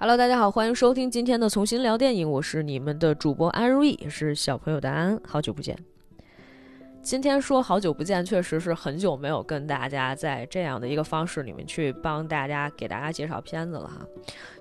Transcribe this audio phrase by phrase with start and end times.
[0.00, 5.76] Hello，大家好，欢迎收听今天的重新聊电影，我是你们的主播安如意，也是小朋友的安，好久不见。
[7.02, 14.06] 今天说好久不见，确实是很久没有跟大家在这样的一个方式里面去帮大家给大家介绍片子了哈。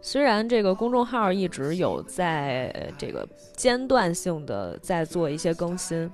[0.01, 3.23] 虽然这个公众号一直有在这个
[3.55, 6.09] 间断性的在做一些更新，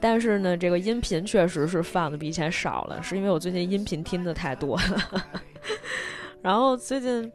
[0.00, 5.26] 但是呢，这个音频确实是放的比以前少了，是因为我最近音频听的太多了，
[6.40, 7.30] 然后最近。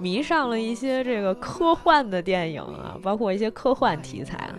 [0.00, 4.56] 迷上了一些这个科幻的电影啊，包括一些科幻题材啊，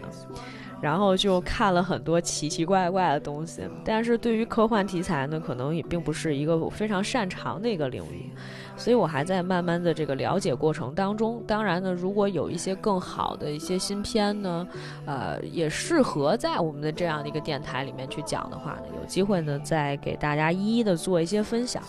[0.80, 3.64] 然后就看了很多奇奇怪怪的东西。
[3.84, 8.30] 但是对于科幻题材呢，可能也并不是一个我非常擅长的一个领域，
[8.76, 11.44] 所以我还在慢慢的这个了解过程当中。
[11.48, 14.68] 当然呢，如果有一些更好的一些新片呢，
[15.06, 21.82] 呃，也适合在我们的这样的一个电台里面去讲的话呢，有机会呢再给大家一一的做一些分享。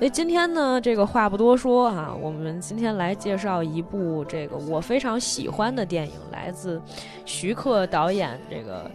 [0.00, 6.80] 所以今天呢，这个话不多说啊，我们今天来介绍一部这个我非常喜欢的电影，来自
[7.26, 8.90] 徐克导演这个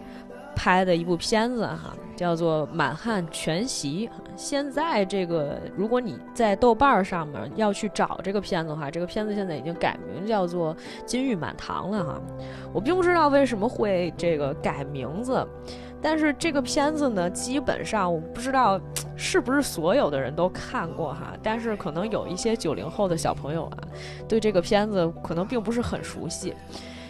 [0.55, 4.07] 拍的一部片子哈，叫做《满汉全席》。
[4.35, 10.73] 现在这个，如果你在豆瓣上面要去找这个片子的话，这个片子现在已经改名叫做
[11.05, 12.19] 《金玉满堂》了哈。
[12.73, 15.47] 我并不知道为什么会这个改名字。
[16.07, 18.79] 但是这个片子呢，基本上我不知道
[19.15, 23.77] 是不是所有的人都看过哈，但是可能有一些九零后的小朋友啊，
[24.27, 26.53] 对这个片子可能并不是很熟悉。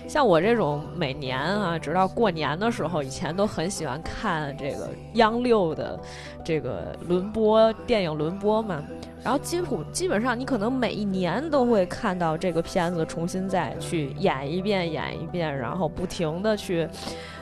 [0.08, 6.00] 像我这种每年啊，直到过年的时候，以前都很喜欢看这个央六的
[6.42, 8.82] 这个轮播电影轮播嘛，
[9.22, 16.88] 然后基乎基本上你可能每一年都会看到这个片子重新再去演一遍演一遍，然后不停的去，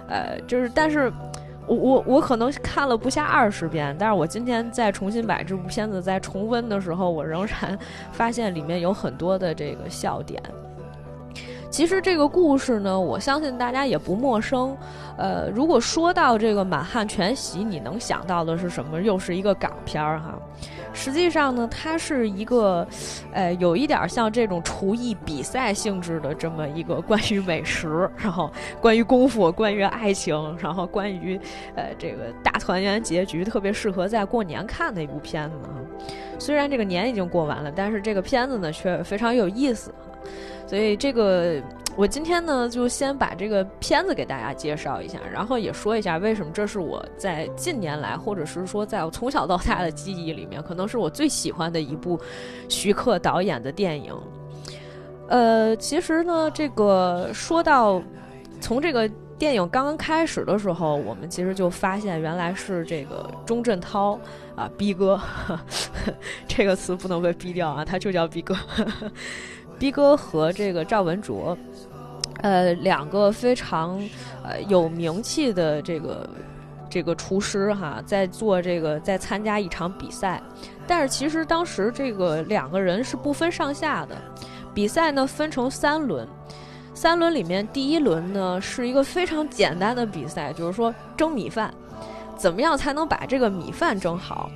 [0.09, 1.13] 呃，就是但是。
[1.65, 7.77] 我我我可能看了不下二十遍，但是我今天再重新把这部片子再重温的时候，我仍然
[8.11, 10.41] 发现里面有很多的这个笑点。
[11.69, 14.77] 其实这个故事呢，我相信大家也不陌生。
[15.17, 19.01] 呃，如果说到这个《满汉全席》，你能想到的是什么？
[19.01, 20.37] 又是一个港片儿哈。
[20.93, 22.87] 实际上呢，它是一个，
[23.31, 31.39] 呃，有一点像这种厨艺比赛性质的这么一个关于美食， 然后关于功夫，关于爱情，然后关于，
[31.75, 35.75] 呃，这个大团圆结局，特别适合在过年看的一部片子啊。
[36.39, 39.93] 虽然这个年已经过完了，但是这个片子呢却非常有意思。
[40.65, 41.61] 所以这个，
[41.95, 52.19] 我今天呢就先把这个片子给大家介绍一下，然后也说一下为什么这是我在近年来，或者是说在我从小到大的记忆里面，可能是我最喜欢的一部
[52.67, 54.13] 徐克导演的电影。
[55.27, 58.01] 呃，其实呢，这个说到
[58.59, 64.19] 从这个电影刚刚开始的时候，我们其实就发现原来是这个钟镇涛
[64.55, 65.19] 啊，逼哥，
[66.47, 68.55] 这个词不能被逼掉啊，他就叫逼哥。
[69.79, 71.57] 逼哥和这个赵文卓，
[72.43, 73.97] 呃，两个非常
[74.43, 76.29] 呃有名气的这个
[76.89, 80.43] 这个厨师哈，在做这个在参加一场比赛，
[80.85, 84.17] 但是其实当时这个两个人是不分上下的，
[84.73, 86.27] 比赛呢分成三轮，
[86.93, 91.73] 三轮里面第一轮呢是一个非常简单的比赛，就是说蒸米饭，
[92.35, 94.51] 怎么样才能把这个米饭蒸好。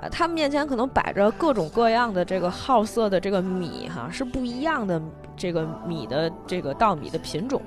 [0.00, 5.00] 啊，他们面前可能摆着各种各样的这个好色的这个米哈，是不一样的
[5.36, 7.60] 这个米的这个稻米的品种，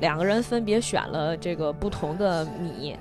[0.00, 2.96] 两个人分别选了这个不同的米。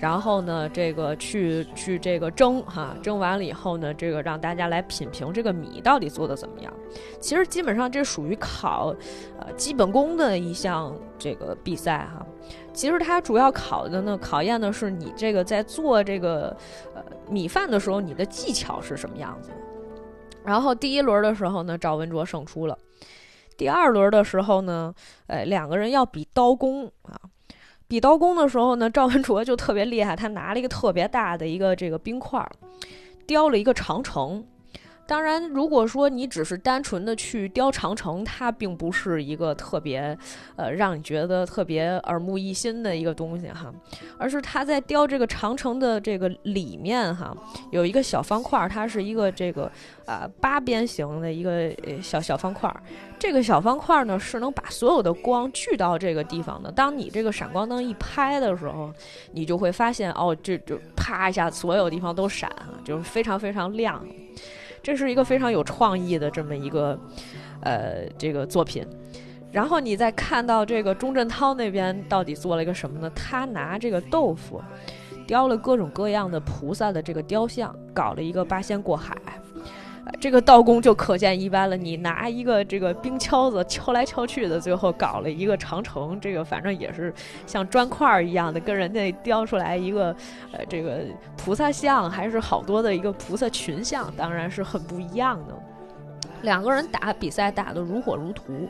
[0.00, 6.72] 然后呢，这个去去这个蒸哈，蒸完了以后呢，这个让大家来品评这个米到底做的怎么样。
[7.18, 8.94] 其实基本上这属于考，
[9.40, 12.24] 呃，基本功的一项这个比赛哈。
[12.72, 16.56] 其实它主要考的呢，考验的是你这个在做这个
[17.30, 19.56] 米饭的时候，你的技巧是什么样子的。
[20.44, 22.78] 然后第一轮的时候呢，赵文卓胜出了。
[23.56, 24.94] 第二轮的时候呢，
[25.26, 27.20] 呃，两个人要比刀工啊。
[27.86, 32.46] 比刀工的时候呢， 赵文卓就特别厉害，他拿了一个特别大的一个这个冰块，
[33.26, 34.46] 雕了一个长城。
[35.08, 40.16] 当然，如果说你只是单纯的去雕长城，它并不是一个特别，
[40.54, 43.72] 呃，让你觉得特别耳目一新的一个东西哈，
[44.18, 47.34] 而是它在雕这个长城的这个里面哈，
[47.70, 49.72] 有一个小方块，它是一个这个
[50.04, 52.70] 啊八边形的一个小小方块，
[53.18, 56.70] 这个小方块呢是能把所有的光聚到这个地方的。
[56.70, 58.92] 当你这个闪光灯一拍的时候，
[59.32, 64.04] 你就会发现哦，这就啪一下，所有地方都闪啊，就是非常非常亮。
[64.88, 66.98] 这是一个非常有创意的这么一个，
[67.60, 68.86] 呃，这个作品。
[69.52, 73.12] 然后你再看到这个钟镇涛那边到底做了一个什么呢？
[73.14, 74.62] 他拿这个豆腐
[75.26, 79.14] 雕了各种各样的菩萨的这个雕像，搞了一个八仙过海。
[80.20, 81.76] 这个刀工就可见一斑了。
[81.76, 87.12] 你拿一个这个冰锹子敲来敲去的，最后搞了一个长城，这个反正也是
[87.46, 90.14] 像砖块一样的，跟人家雕出来一个
[90.52, 91.00] 呃这个
[91.36, 95.54] 菩萨像，还是好多的一个菩萨群像，当然是很不一样的。
[96.42, 98.68] 两个人打比赛打得如火如荼，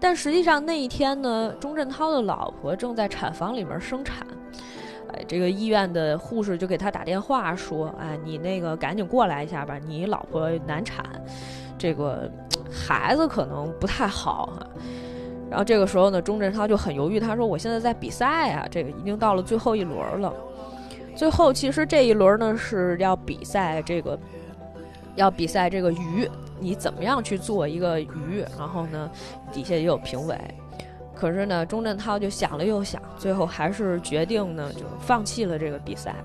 [0.00, 4.26] 但实际上那一天呢，钟镇涛的老婆正在产房里面生产。
[5.26, 11.04] 这个医院的护士就给他打电话说：“哎，你那个赶紧过来一下吧，你老婆难产，
[11.78, 12.30] 这个
[12.70, 14.66] 孩子可能不太好哈。”
[15.50, 20.32] 然后这个时候呢，钟镇涛就很犹豫，他说：“我现在在比赛啊，这个已经到了最后一轮了。
[21.14, 24.18] 最后其实这一轮呢是要比赛这个，
[25.14, 26.26] 要比赛这个鱼，
[26.58, 28.42] 你怎么样去做一个鱼？
[28.58, 29.10] 然后呢，
[29.52, 30.38] 底下也有评委。”
[31.22, 36.16] 可是呢，钟镇涛就想了又想，最后还是决定呢，就放弃了这个比赛。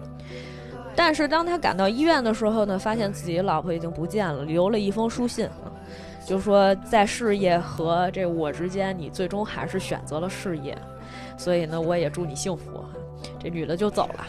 [0.96, 5.48] 但是当他赶到医院的时候呢，发现自己老婆已经不见了，留了一封书信，
[6.26, 10.76] 就说在事业和这我之间，你最终还是选择了事业，
[11.38, 12.84] 所以呢，我也祝你幸福。
[13.40, 14.26] 这女的就走了，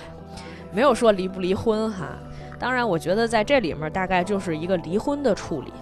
[0.71, 2.09] 没有说离不离婚哈。
[2.59, 5.73] 当然，我觉得在这里面大概就是一个离婚的处理。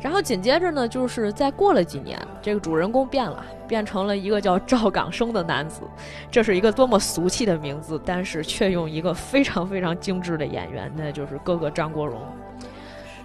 [0.00, 5.82] 然后紧接着呢，就是再过了几年，这个主人公变了，变成了一个叫赵港生的男子。
[6.30, 12.18] 这是一个多么俗气的名字，但是却用一个非常非常精致的演员，那就是哥哥张国荣。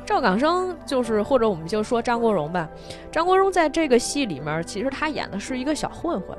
[0.06, 2.70] 赵港生就是，或者我们就说张国荣吧。
[3.12, 6.38] 张国荣在这个戏里面，其实他演的是一个小混混。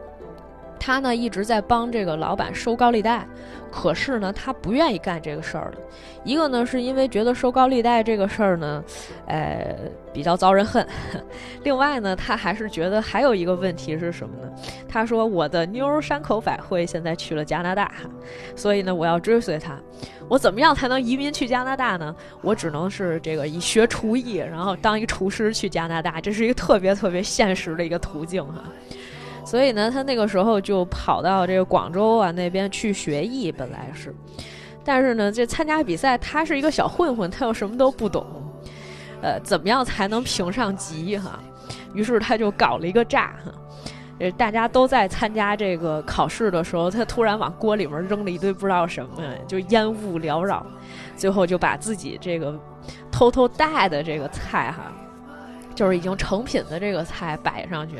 [0.78, 3.26] 他呢一直在帮这个老板收高利贷，
[3.70, 5.78] 可是呢他不愿意干这个事儿了。
[6.24, 8.84] 一个呢是因为觉得收高利贷这个事儿呢，
[9.26, 9.76] 呃
[10.12, 10.86] 比较遭人恨。
[11.62, 14.50] 另外呢他还是觉得还有一个问题是什么呢？
[14.88, 17.92] 他说我的妞山口百惠现在去了加拿大，
[18.54, 19.78] 所以呢我要追随他。
[20.28, 22.14] 我怎么样才能移民去加拿大呢？
[22.42, 28.64] 我只能是这个以学厨艺，然后当一个厨师去加拿大，这是一个特别特别现实的一个途径哈。
[29.46, 34.12] 所以呢，他那个时候就跑到这个广州啊那边去学艺，本来是，
[34.84, 38.26] 但是呢，这参加比赛，他是一个小混混，他又什么都不懂，
[39.22, 41.38] 呃，怎么样才能评上级哈？
[41.94, 43.36] 于是他就搞了一个诈，
[44.18, 49.10] 呃，大家都在参加这个考试的时候，他突然往锅里面扔了一堆不知道什么，
[49.46, 50.66] 就烟雾缭绕，
[51.16, 52.58] 最后就把自己这个
[53.12, 54.92] 偷偷带的这个菜哈，
[55.72, 57.96] 就是已经成品的这个菜摆上去。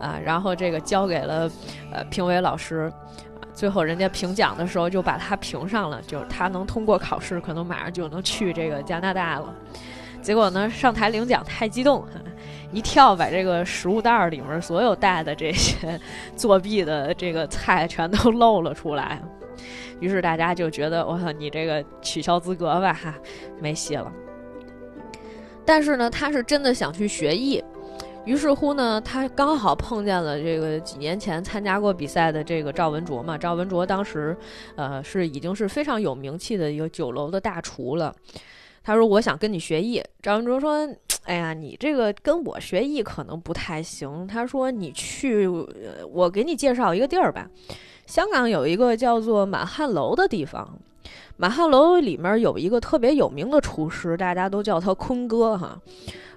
[0.00, 1.50] 啊，然后这个交给了
[1.92, 2.92] 呃评委老师，
[3.52, 9.54] 最后人家评奖的时候就把他评上了，就是他能通过考试，可能马上就能去这个加拿大了。
[10.20, 12.04] 结果呢，上台领奖太激动，
[12.72, 15.98] 一跳把这个食物袋里面所有带的这些
[16.36, 19.22] 作弊的这个菜全都露了出来，
[20.00, 23.14] 于是大家就觉得我操，你这个取消资格吧，哈，
[23.60, 24.12] 没戏了。
[25.64, 27.62] 但是呢，他是真的想去学艺。
[28.28, 33.38] 于是乎呢，他刚好碰见了这个几年前参加过比赛的这个赵文卓嘛。
[33.38, 34.36] 赵文卓当时，
[34.76, 38.14] 呃，是已经是非常有名气的一个酒楼的大厨了。
[38.84, 40.86] 他说：“我想跟你学艺。”赵文卓说
[41.24, 45.48] ：“哎呀，你这个跟我学艺可能不太行。”他说：“你去，
[46.12, 47.48] 我给你介绍一个地儿吧。
[48.04, 50.78] 香港有一个叫做满汉楼的地方，
[51.38, 55.80] 满汉楼里面有一个特别有名的厨师，大家都叫他坤哥哈。”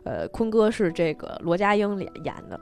[0.03, 2.59] 呃，坤哥是这个罗家英演演的，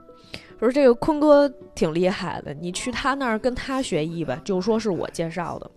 [0.58, 5.70] 说这个坤哥挺厉害的，你去他那儿跟他学艺吧，就说是我介绍的。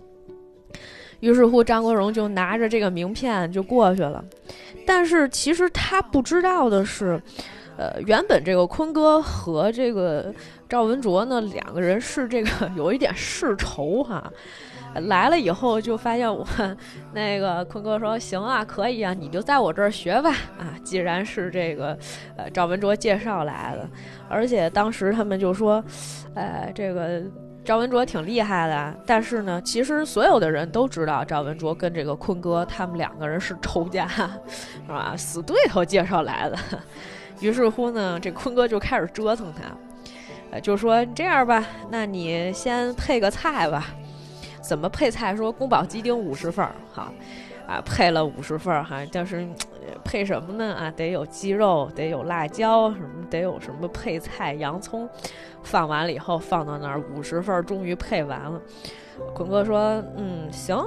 [1.22, 4.24] 于是乎，张国荣就拿着这个名片就过去了。
[4.86, 7.22] 但是其实他不知道的是，
[7.78, 10.34] 呃，原本这个坤哥和这个
[10.68, 14.30] 赵文卓呢两个人是这个 有一点世仇哈。
[15.02, 16.46] 来了以后就发现我，
[17.14, 20.78] 那个坤哥说行啊，可以啊，你就在我这儿学吧啊。
[20.84, 21.98] 既然是这个，
[22.38, 23.90] 呃，赵文卓介绍来的，
[24.30, 25.84] 而且当时他们就说，
[26.36, 27.22] 呃，这个
[27.66, 28.96] 赵文卓挺厉害的。
[29.06, 34.08] 但是呢，其实所有的人都知道赵文卓跟这个坤哥他们两个人是仇家，
[34.86, 35.16] 是吧？
[35.18, 36.58] 死对头介绍来的。
[37.40, 39.64] 于是乎呢，这坤哥就开始折腾他，
[40.52, 43.88] 呃，就说这样吧，那你先配个菜吧。
[44.64, 45.36] 怎么配菜？
[45.36, 47.14] 说宫保鸡丁五十份儿，好，
[47.68, 49.46] 啊，配了五十份儿哈，就是
[50.04, 50.74] 配什么呢？
[50.74, 55.08] 啊，得有鸡肉，得有辣椒，什么得有什么配菜，洋葱，
[55.62, 58.62] 放完了以后放到那儿，五十份儿终于配完了。
[59.36, 60.84] 坤哥说：“嗯，行，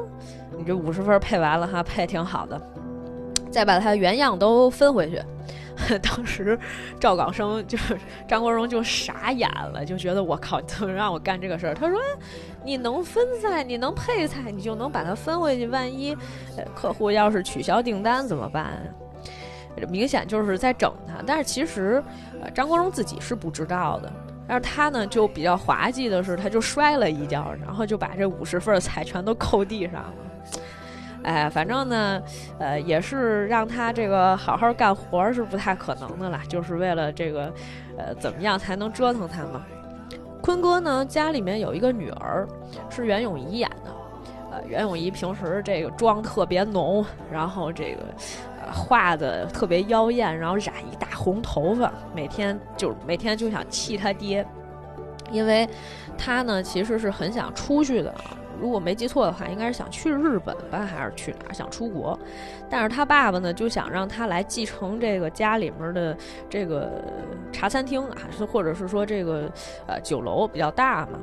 [0.57, 2.61] 你这五十份儿配完了哈，配挺好的，
[3.51, 5.23] 再把它原样都分回去。
[6.03, 6.59] ”当时
[6.99, 11.75] 赵港生就是张国荣就傻眼了，就觉得我靠，怎么让我干这个事儿？
[11.75, 11.99] 他说
[12.65, 15.67] ：“你能分菜，你能配菜，你就能把它分回去。
[15.67, 16.17] 万一
[16.75, 18.73] 客户要是取消订单怎么办？”
[19.91, 21.23] 明显就是在整他。
[21.27, 22.03] 但是其实，
[22.41, 24.11] 呃，张国荣自己是不知道的。
[24.49, 30.15] 但是他呢，就比较滑稽的是，他就摔了一跤，然后就把这五十份菜全都扣地上了。
[31.27, 32.23] 哎，反正呢，
[32.61, 37.53] 呃，也是让他这个好好干活是不太可能的啦，就是为了这个，
[37.99, 39.67] 呃，怎么样才能折腾他嘛？
[40.41, 42.47] 坤哥呢，家里面有一个女儿，
[42.89, 43.91] 是袁咏仪演的。
[44.53, 48.03] 呃，袁咏仪平时这个妆特别浓，然后这个
[48.65, 54.47] 呃画的特别妖艳，然后染一大红头发，每天就每天就想气他爹，
[55.33, 55.69] 因为
[56.17, 58.15] 他呢其实是很想出去的。
[58.61, 61.53] 如果没记错的话，应该是想去日本吧，还是去哪儿？
[61.53, 62.19] 想出国，
[62.69, 66.17] 但是他爸爸呢，就想让他来继承这个家里面的
[66.49, 67.03] 这个
[67.53, 69.51] 茶餐厅啊，是或者是说这个
[69.87, 71.19] 呃酒楼比较大嘛，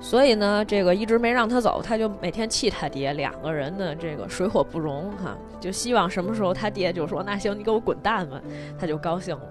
[0.00, 8.40] 所以呢，这个一直没让他走，他就每天气他爹，两个人呢这个水火不容哈，就希望什么时候他爹就说那行你给我滚蛋吧，
[8.78, 9.42] 他就高兴了。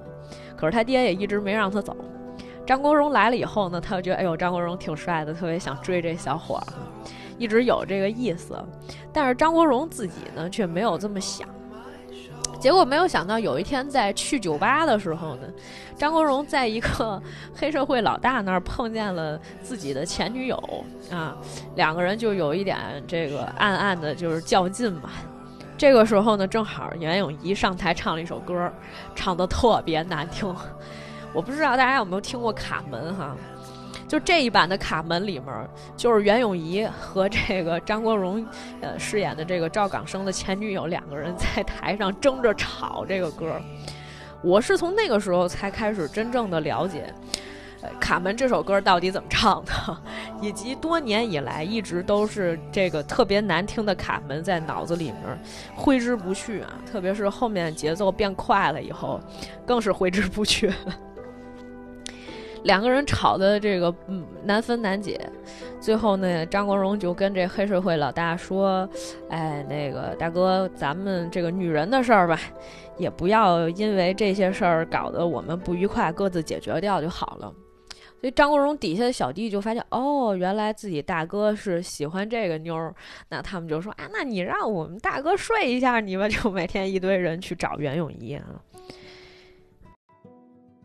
[0.56, 1.96] 可是他爹也一直没让他走。
[2.68, 6.68] 张国荣来了以后呢，他就觉得哎呦，张国荣挺帅的，特别想追这小伙儿，
[7.38, 8.62] 一直有这个意思。
[9.14, 11.48] 但是张国荣自己呢，却没有这么想。
[12.60, 15.44] 结果没有想到，有一天在去酒吧的时候呢，
[15.96, 17.22] 张国荣在一个
[17.56, 21.38] 黑社会老大那儿碰见了自己的前女友啊，
[21.76, 25.12] 两个人就有一点这个暗暗的，就是较劲嘛。
[25.78, 28.70] 这个时候呢，正好袁咏仪上台唱了一首歌，
[29.16, 30.54] 唱的特别难听。
[31.34, 33.36] 我不知道大家有没有听过《卡门》哈，
[34.08, 38.44] 就这一版的《卡门》里面，就是袁咏仪和这个张国荣
[38.82, 43.62] 呃饰演的这个赵港生的前女友两个人在台上争着吵这个歌。
[44.42, 47.14] 我是从那个时候才开始真正的了解，
[47.82, 49.98] 呃，《卡门》这首歌到底怎么唱的，
[50.42, 55.40] 以及多年以来一直都是这个特别难听的《卡门》在脑子里面
[55.76, 59.20] 挥之不去啊，特别是后面节奏变快了以后，
[59.66, 60.72] 更是挥之不去。
[62.64, 65.20] 两个人吵的这个嗯难分难解，
[65.80, 68.88] 最后呢，张国荣就跟这黑社会老大说
[69.30, 72.40] ：“哎，那个大哥，咱们这个女人的事儿吧，
[72.98, 77.54] 也不要因为这些事儿搞得我们不愉快，各自解决掉就好了。”
[78.20, 82.92] 所以张国荣底下的小弟就发现，哦，原来自己大哥是喜欢这个妞儿，
[83.30, 88.44] 那他们就说：“啊，那你让我们大哥睡一下你们就每天一堆人去找袁咏仪啊。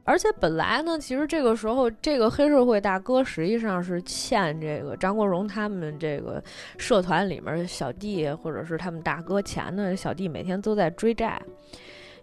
[0.04, 6.42] 而且本来呢，其实这个时候，这个黑社会大哥实际上是欠这个张国荣他们这个
[6.76, 9.94] 社团里面小弟或者是他们大哥钱的。
[9.94, 11.40] 小弟每天都在追债。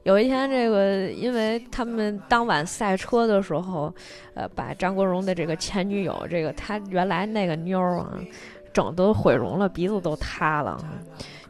[0.03, 3.93] 有一天，这个因为他们当晚赛车的时候，
[4.33, 8.17] 呃，把张国荣的这个前女友，这个他原来那个妞儿啊，
[8.74, 10.77] 整得毁容了，鼻子都塌了。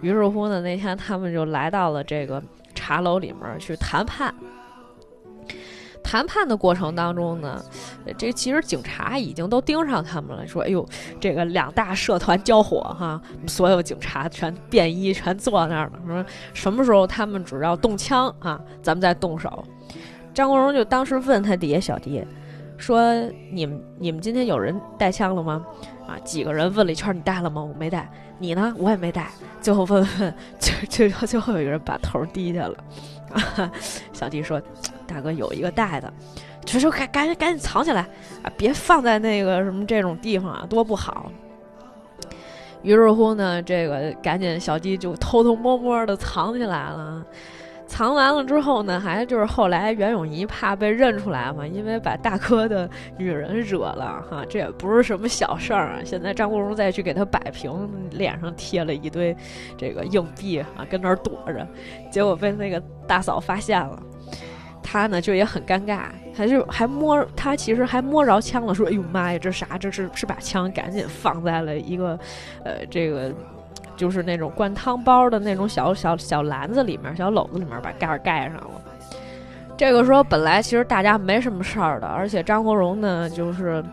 [0.01, 2.41] 于是乎呢，那天他们就来到了这个
[2.75, 4.33] 茶楼里面去谈判。
[6.09, 7.63] 谈判的过程当中呢，
[8.17, 10.83] 这其实警察已经都盯上他们了，说：“哎呦，
[11.19, 15.99] 这个两大社团交火哈，所有警察全便衣，全坐那儿了。
[16.07, 19.63] 说什么时候他们只要动枪啊，咱们再动手。”
[20.33, 22.25] 张国荣就当时问他底下小弟，
[22.75, 23.13] 说
[23.53, 25.63] ：“你们你们今天有人带枪了吗？”
[26.09, 27.61] 啊，几个人问了一圈，你带了吗？
[27.61, 28.11] 我没带。
[28.39, 28.73] 你呢？
[28.79, 29.29] 我也没带。
[29.61, 32.73] 最后问问，就就最后有一个人把头低下了。
[33.31, 33.71] 啊
[34.13, 34.61] 小弟说。
[35.11, 36.13] 大哥有一个带的，
[36.63, 38.01] 就说赶赶紧赶紧藏起来
[38.43, 41.31] 啊，别放在那个什么这种地方啊，多不好。
[42.83, 47.25] 于是乎呢，这个赶紧小弟就偷偷摸摸的藏起来了。
[47.89, 55.99] 藏完了之后呢，还就是后来袁咏仪怕被认出来嘛，因为把大哥的女人惹了哈，这也不是什么小事儿啊。
[56.05, 59.35] 现在张国荣再去给他摆平，脸上贴了一堆
[59.75, 61.67] 这个硬币啊，跟那儿躲着，
[62.09, 64.01] 结果被那个大嫂发现了。
[64.81, 66.05] 他呢就也很尴尬，
[66.35, 69.77] 他就还摸他其实还摸着枪了，说：“哎呦妈呀，这啥？
[69.77, 72.17] 这是是把枪赶紧放在了一个，
[72.63, 73.31] 呃，这个
[73.99, 78.71] 就是那种灌汤包的那种小小小篮子里面，小篓子里面把盖儿盖上了。
[79.75, 83.83] 这个时候本来其实大家没什么事儿的，而且张国荣呢就是，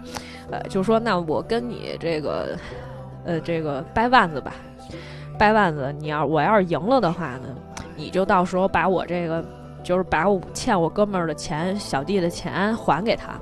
[0.48, 2.56] 呃，就说那我跟你这个，
[3.24, 4.52] 呃，这个掰腕子吧，
[5.36, 7.48] 掰腕子，你要我要是赢了的话呢，
[7.96, 9.44] 你就到时候把我这个。
[9.86, 13.34] 就是把我欠我哥们儿的钱、小弟的钱还给他。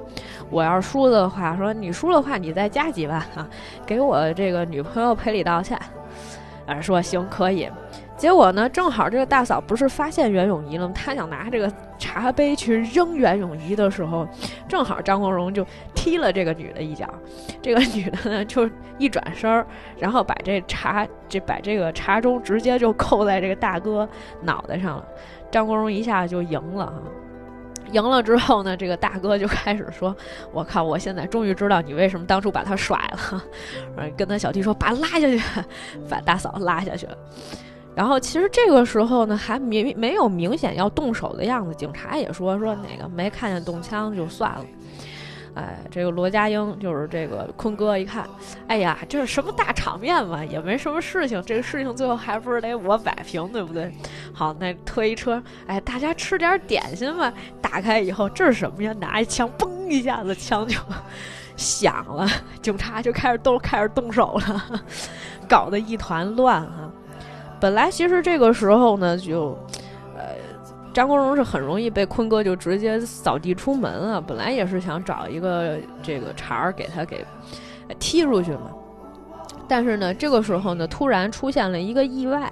[0.50, 3.48] 我要是输的话，说你输的话，你再加几万啊，
[3.86, 5.80] 给我这个女朋友赔礼道歉。
[6.66, 7.68] 啊，说行可以。
[8.16, 10.94] 结果呢，正好这个大嫂不是发现袁咏仪了吗？
[10.94, 14.26] 她想拿这个茶杯去扔袁咏仪的时候，
[14.68, 17.12] 正好张国荣就踢了这个女的一脚。
[17.60, 19.66] 这个女的呢，就一转身儿，
[19.98, 24.08] 然后把这茶这把这个茶盅直接就扣在这个大哥
[24.42, 25.04] 脑袋上了。
[25.50, 26.94] 张国荣一下就赢了哈。
[27.94, 30.14] 赢了之后呢，这个大哥就开始说
[30.52, 33.42] ：“我靠，我现在终于知道你为什么当初把他甩了。
[34.18, 35.40] ”跟他小弟说：“把他拉下去，
[36.08, 37.06] 把大嫂拉下去。”
[37.94, 44.64] 然后其实这个时候呢，还明没有明显要动手的样子，警察也说说那个没看见动枪就算了。
[45.54, 48.28] 哎，这个罗家英就是这个坤哥一看，
[48.66, 53.92] 哎呀，这是什么大场面嘛，也没什么事情，这个事情最后还不是得我摆平，对不对？
[54.32, 57.32] 好，那推一车，哎，大家吃点点心吧。
[57.60, 58.92] 打开以后，这是什么呀？
[59.00, 60.76] 拿一枪，嘣一下子枪就
[61.56, 62.28] 响了，
[62.60, 64.82] 警察就开始都开始动手了，
[65.48, 66.90] 搞得一团乱啊。
[67.60, 69.56] 本来其实这个时候呢，就。
[70.94, 74.22] 张国荣是很容易被坤哥就直接扫地出门啊！
[74.24, 77.26] 本来也是想找一个这个茬儿给他给
[77.98, 78.70] 踢出去嘛，
[79.66, 82.48] 但是呢，这个时候呢，突然出现了一个意外，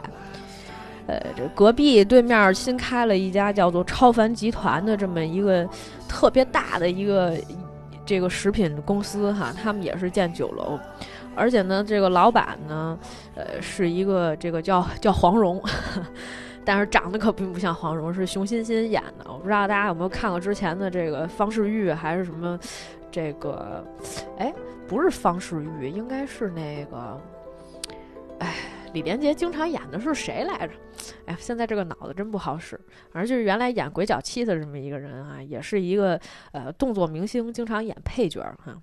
[1.07, 5.65] 呃，这隔壁对面新开了一家叫做超凡集团的这么一个
[6.09, 7.37] 特别大的一个
[8.05, 10.77] 这个食品公司哈，他们也是建酒楼，
[11.37, 12.99] 而且呢，这个老板呢，
[13.37, 15.63] 呃，是一个这个叫叫黄蓉。
[16.65, 19.25] 但是长得可并不像黄蓉，是熊欣欣演的。
[19.27, 22.59] 我不知道大家有没有看过之前的这个方世玉还是什么，
[23.11, 23.85] 这个，
[24.39, 24.53] 哎，
[24.87, 27.21] 不是方世玉，应该是那个，
[28.39, 28.55] 哎，
[28.93, 30.73] 李连杰经常演的是谁来着？
[31.27, 32.79] 哎，现在这个脑子真不好使。
[33.11, 36.21] 反正就是原来演《鬼脚七》的这么一个人啊，也是一个
[36.53, 38.77] 呃动作明星，经常演配角哈。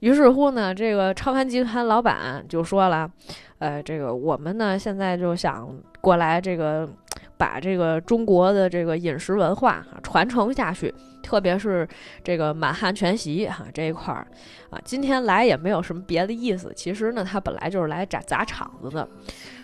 [0.00, 3.10] 于是乎呢，这个超凡集团老板就说了，
[3.58, 5.68] 呃，这个我们呢现在就想
[6.00, 6.88] 过来，这个
[7.36, 10.92] 把这个中国的这个饮食文化传承下去，
[11.22, 11.86] 特别是
[12.24, 14.26] 这个满汉全席哈这一块儿
[14.70, 19.06] 啊，今天来也没有什么别的意思，其实呢，他本来就是来砸砸场子的。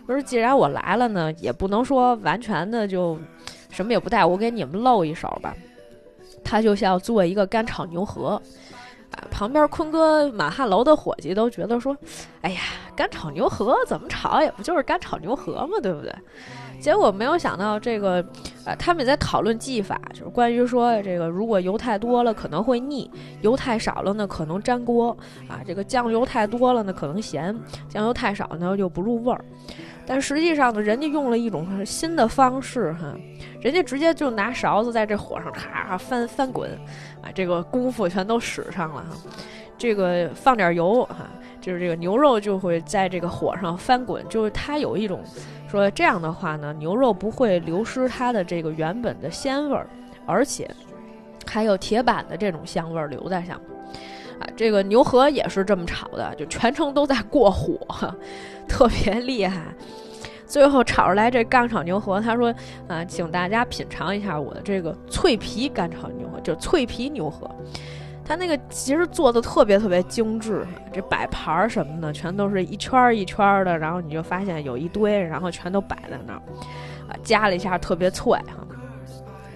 [0.07, 3.19] 说既然我来了呢，也不能说完全的就
[3.71, 5.55] 什么也不带，我给你们露一手吧。
[6.45, 8.41] 他就要做一个干炒牛河。
[9.31, 11.97] 旁边坤哥满汉楼的伙计都觉得说
[12.43, 12.61] ：“哎呀，
[12.95, 16.15] 干炒牛河怎么炒也不就是干炒牛河嘛，对不对？”
[16.79, 18.23] 结果没有想到这个，
[18.67, 25.17] 呃，他们也在讨论技法，就是关于说这个如果油太多了可能会腻，油太少了呢可能粘锅
[25.49, 25.61] 啊。
[25.67, 29.43] 这个酱油太多了呢可能咸，酱油太少呢就不入味儿。
[30.07, 33.13] 但实际上呢，人家用了一种新的方式哈，
[33.61, 36.71] 人家直接就拿勺子在这火上咔翻翻滚，
[37.21, 39.17] 啊，这个功夫全都使上了哈。
[39.77, 41.29] 这个放点油哈，
[41.61, 45.21] 就是这个牛肉就会在这个火上翻滚，就是它有一种
[45.69, 49.87] 说这样的话呢，牛肉不会流失它的这个原本的鲜味儿，
[50.25, 50.71] 而且
[51.47, 53.71] 还有铁板的这种香味儿留在上面。
[54.39, 57.79] 啊，这个牛河也是这么炒的，就全程都在过火，
[58.69, 59.63] 特别厉害。
[60.47, 62.55] 最后炒出来这干炒牛河，他说
[62.87, 67.51] ：“啊，请大家品尝一下我的这个脆皮干炒牛河，就脆皮牛河。
[68.25, 76.43] 他那个其实做的特别特别精致，这摆盘儿什么的全都是一圈儿一圈儿的，然后你就发现有一堆，然后全都摆在那儿，
[77.09, 78.66] 啊，夹了一下特别脆哈。”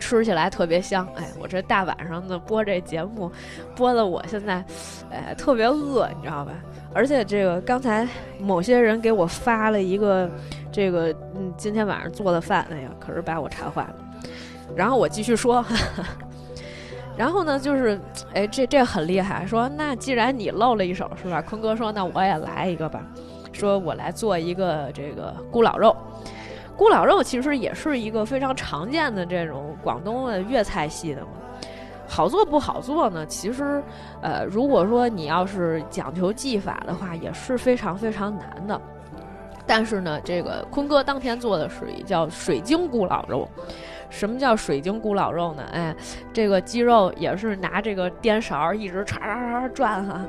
[0.00, 3.30] 吃起来特别香，哎，我这大晚上的播这节目，
[3.76, 4.64] 播的我现在，
[5.10, 6.52] 哎，特别饿，你知道吧？
[6.92, 8.08] 而且这个刚才
[8.40, 10.28] 某些人给我发了一个
[10.72, 13.94] 这个，嗯，今天晚上做的饭，哎呀，可是把我馋坏了。
[14.74, 15.64] 然后我继续说，
[17.16, 18.00] 然后呢，就是，
[18.32, 21.42] 哎，这这很厉害，说那既然你露了一手是吧？
[21.42, 23.04] 坤哥说那我也来一个吧，
[23.52, 25.94] 说我来做一个这个咕老肉。
[26.80, 31.28] 咕老肉其实也是一个非常常见的这种广东的粤菜系的嘛，
[32.08, 33.26] 好做不好做呢？
[33.26, 33.82] 其实，
[34.22, 38.80] 呃，如果说你要是讲求技法的话，也是非常非常难的。
[39.66, 43.46] 但是呢，这个坤哥当天做的是叫水晶咕老肉。
[44.10, 45.62] 什么叫水晶咕老肉呢？
[45.72, 45.94] 哎，
[46.32, 50.20] 这个鸡肉也是拿这个颠勺一直唰唰唰转哈，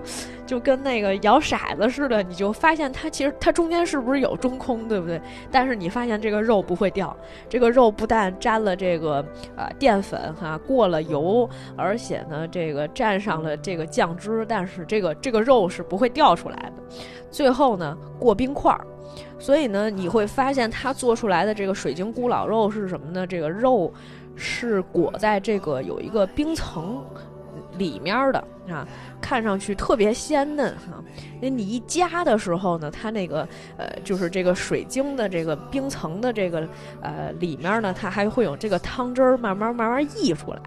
[0.46, 2.22] 就跟那个摇骰子似的。
[2.24, 5.20] 你就发现它其实它中间是不是有中空，对不对？
[5.52, 7.16] 但是你发现这个肉不会掉，
[7.50, 9.26] 这个肉不但沾了这个
[9.58, 16.74] 啊淀粉哈，过了油，而且呢这个蘸上了这个酱汁，但是这个这个肉是不会掉出来的。
[17.32, 18.86] 最后呢过冰块儿。
[19.40, 23.26] 所以呢，你会发现它做出来的这个水晶咕老肉是什么呢？
[23.26, 23.92] 这个肉
[24.36, 27.04] 是裹在这个有一个冰层
[27.78, 28.88] 里面的啊，
[29.20, 31.04] 看上去特别鲜嫩哈。
[31.42, 33.48] 那你一夹的时候呢，它那个
[33.78, 36.68] 呃，就是这个水晶的这个冰层的这个
[37.02, 40.62] 呃里面呢，它还会有这个汤汁儿慢慢慢慢溢出来。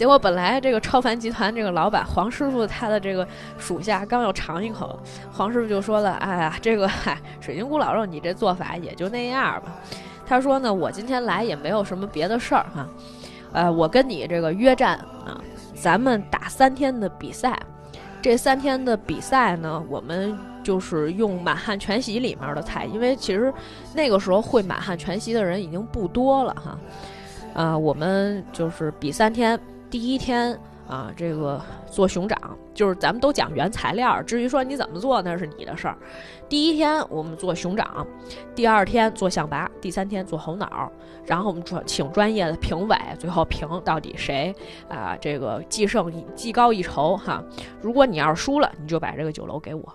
[0.00, 4.98] 结果本来这个超凡集团这个老板黄师傅他的这个属下刚要尝一口，
[5.30, 9.74] 黄师傅就说了：“哎呀，这个嗨，水晶咕老肉你这做法也就那样吧。”
[10.24, 12.88] 他说呢，我今天来也没有什么别的事儿哈，
[13.52, 15.38] 呃，我跟你这个约战啊，
[15.74, 17.54] 咱们打三天的比赛。
[18.22, 20.34] 这三天的比赛呢，我们
[20.64, 23.52] 就是用满汉全席里面的菜，因为其实
[23.94, 26.78] 那个时候会满汉全席的人已经不多了哈。
[27.52, 29.60] 啊，我们就是比三天，
[29.90, 30.56] 第一天
[30.88, 32.38] 啊，这个做熊掌，
[32.72, 35.98] 就是咱们都讲原材料，至于说你怎么做那是你的事儿。
[36.48, 38.06] 第一天我们做熊掌，
[38.54, 40.90] 第二天做象拔，第三天做猴脑，
[41.24, 44.54] 然后我们专请专业的评委，最后评到底谁
[44.88, 47.42] 啊这个既胜技高一筹哈。
[47.80, 49.92] 如果你要是输了，你就把这个酒楼给我。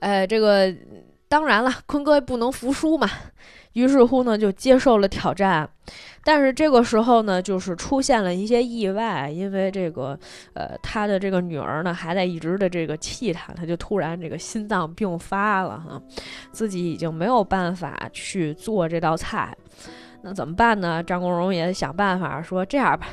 [0.00, 0.72] 哎，这个
[1.32, 3.08] 当然了，坤哥不能服输嘛。
[3.72, 5.66] 于是乎呢，就接受了挑战，
[6.22, 10.18] 但是这个时候呢，就是出现了一些意外，因为这个，
[10.52, 16.02] 呃，他的这个女儿呢，还在一直的这个气他，他就突然这个心脏病发了哈，
[16.52, 19.56] 自己已经没有办法去做这道菜，
[20.20, 21.02] 那怎么办呢？
[21.02, 23.06] 张国荣也想办法说，这样吧，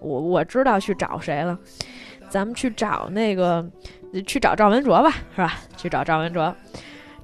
[0.00, 1.56] 我我知道去找谁了，
[2.28, 3.64] 咱们去找那个，
[4.26, 5.54] 去找赵文卓吧，是吧？
[5.76, 6.52] 去找赵文卓。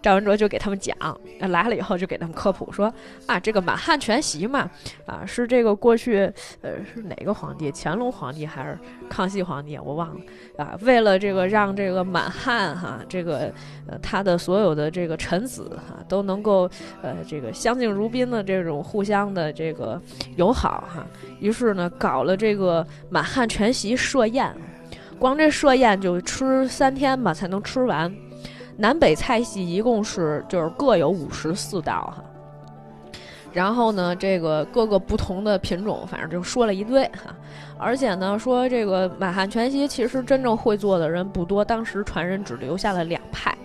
[0.07, 0.97] 赵文卓就给他们讲，
[1.41, 2.95] 来了以后就给他们科普说
[3.27, 4.71] 啊，这个满汉全席嘛，
[5.05, 7.73] 啊是这个过去呃是哪个皇帝？
[7.75, 8.79] 乾隆皇帝还是
[9.11, 9.77] 康熙皇帝？
[9.77, 10.21] 我忘了
[10.59, 10.79] 啊。
[10.83, 13.53] 为了这个让这个满汉哈，这个
[13.89, 16.71] 呃他的所有的这个臣子哈都能够
[17.03, 20.01] 呃这个相敬如宾的这种互相的这个
[20.37, 21.05] 友好哈，
[21.41, 24.55] 于是呢搞了这个满汉全席设宴，
[25.19, 28.15] 光这设宴就吃三天吧才能吃完。
[28.77, 32.23] 南北菜系一共是就是各有五十四道哈，
[33.53, 37.35] 然后呢，这个各个不同的品种，反正就说了一堆哈，
[37.79, 43.57] 而且呢，说这个满汉全席其实真正会做的人不多，当时传人只留下了两派，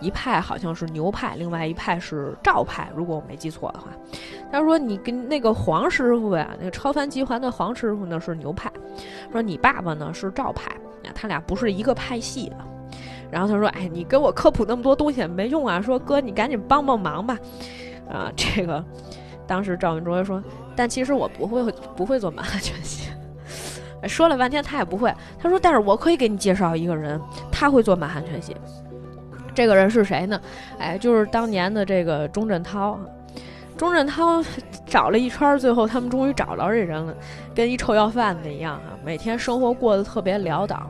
[0.00, 3.86] 一派好像是牛派，另外一派是赵派，如果我没记错的话。
[4.52, 8.70] 他说你跟那个黄师傅呀，那个超凡集团的黄师傅呢是牛派，
[9.32, 10.70] 说你爸爸呢是赵派，
[11.14, 12.56] 他俩不是一个派系的。
[13.32, 15.80] 然后他说：“哎，你给我科普那么多东西也没用啊！
[15.80, 17.38] 说哥，你赶紧帮帮忙吧。”
[18.06, 18.84] 啊，这个，
[19.46, 20.44] 当时赵文卓说
[20.76, 23.10] ：“但其实我不会不会做满汉全席。”
[24.06, 25.10] 说了半天他也不会。
[25.38, 27.18] 他说：“但是我可以给你介绍一个人，
[27.50, 28.54] 他会做满汉全席。
[29.54, 30.38] 这个人是谁呢？
[30.78, 33.00] 哎，就是当年的这个钟镇涛。
[33.78, 34.42] 钟镇涛
[34.84, 37.14] 找了一圈，最后他们终于找着这人了，
[37.54, 40.86] 跟一臭要饭的一样啊，每天生活过得特别潦倒。”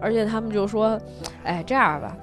[0.00, 1.00] 而且他们就说
[1.44, 2.16] ：“哎，这样吧，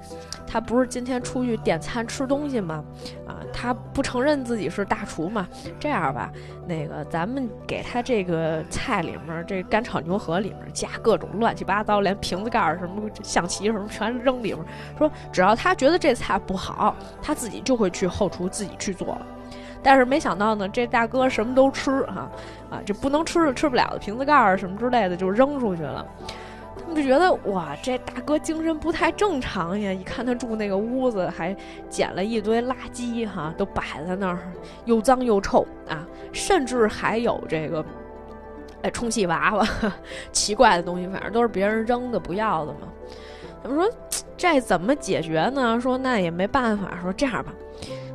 [0.46, 2.84] 他不是今天出去点餐吃东西吗？
[3.26, 5.46] 啊，他不承认自己是大厨嘛？
[5.78, 6.30] 这样吧，
[6.66, 14.64] 那个咱们给他这个菜里面，这干炒牛河里面加各种乱七八糟，连瓶子盖儿什么象棋什么全扔里面。
[14.96, 19.26] 说只要他觉得这菜不好，他自己就会去后厨自己去做了。
[19.82, 22.28] 但是没想到呢，这大哥什么都吃哈，
[22.70, 26.04] 啊，这不能吃的吃不了的瓶子盖儿什么之类的就扔出去了。”
[26.94, 29.92] 就觉得哇，这大哥精神不太正常呀！
[29.92, 31.54] 一看他住那个屋子，还
[31.88, 34.38] 捡了一堆垃圾哈，都摆在那儿，
[34.84, 36.06] 又脏又臭啊！
[36.32, 37.84] 甚至还有这个，
[38.82, 39.66] 哎，充气娃娃，
[40.30, 42.88] 奇怪的东西，反正都是别人扔的不要的嘛。
[43.62, 43.90] 他们说
[44.36, 45.80] 这怎么解决呢？
[45.80, 46.98] 说那也没办法。
[47.02, 47.52] 说这样吧，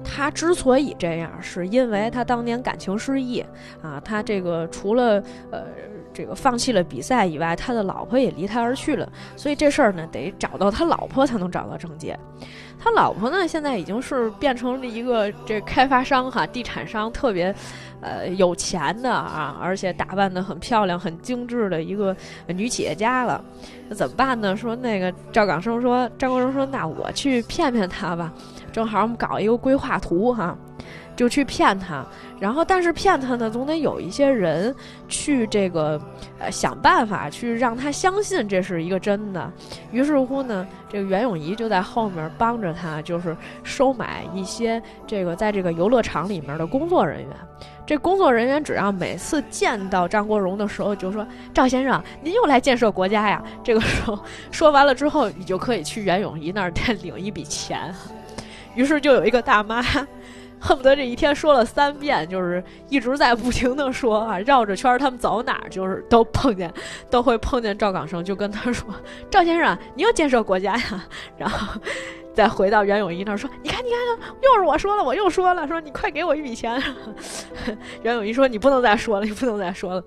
[0.04, 3.46] 他之所以这样，是因为他当年感情失意
[3.82, 5.66] 啊，他这个除了呃。
[6.14, 12.18] 这个放弃了比赛以外，他的老婆也离他而去了，所以这事儿呢，得找到他老婆才能找到症结。
[12.84, 17.54] 他老婆呢，现在已经是变成了一个这开发商哈，地产商，特别
[18.02, 22.16] 呃有钱的啊，而且打扮的很漂亮、很精致的一个
[22.48, 23.44] 女企业家了。
[23.88, 24.58] 那怎么办呢？
[24.58, 28.34] 说那个赵港生说，张国荣说，那我去骗骗他吧，
[28.72, 30.58] 正好我们搞一个规划图哈。
[31.22, 32.04] 就去骗他，
[32.40, 34.76] 然后但是骗他呢，总得有一些人
[35.08, 36.02] 去这个
[36.40, 39.52] 呃想办法去让他相信这是一个真的。
[39.92, 47.30] 于是乎呢，这个袁咏仪就在后面帮着他，就是收买一些这个在这个游乐场里面的工作人员。
[47.86, 54.18] 这工作人员只要每次见到张国荣的时候，就说：“赵先生，您又来建设国家呀？”这个时候
[54.50, 57.94] 说完了之后，你就可以去袁咏仪那儿 再领一笔钱。
[58.74, 59.84] 于是就有一个大妈。
[60.62, 66.72] 恨不得这一天说了三遍，就是一直在不停的说啊，绕着圈儿，他们走哪儿就是都碰见，
[67.10, 68.88] 都会碰见赵港生，就跟他说
[69.32, 71.04] ：“赵先生，你又建设国家呀。”
[71.36, 71.82] 然后
[72.36, 76.80] 再回到袁咏仪那儿说：“你看，你看，又是我说了，我又说了，说你快给我一笔钱。
[78.04, 80.04] ”袁咏仪说：“你不能再说了，你不能再说了。”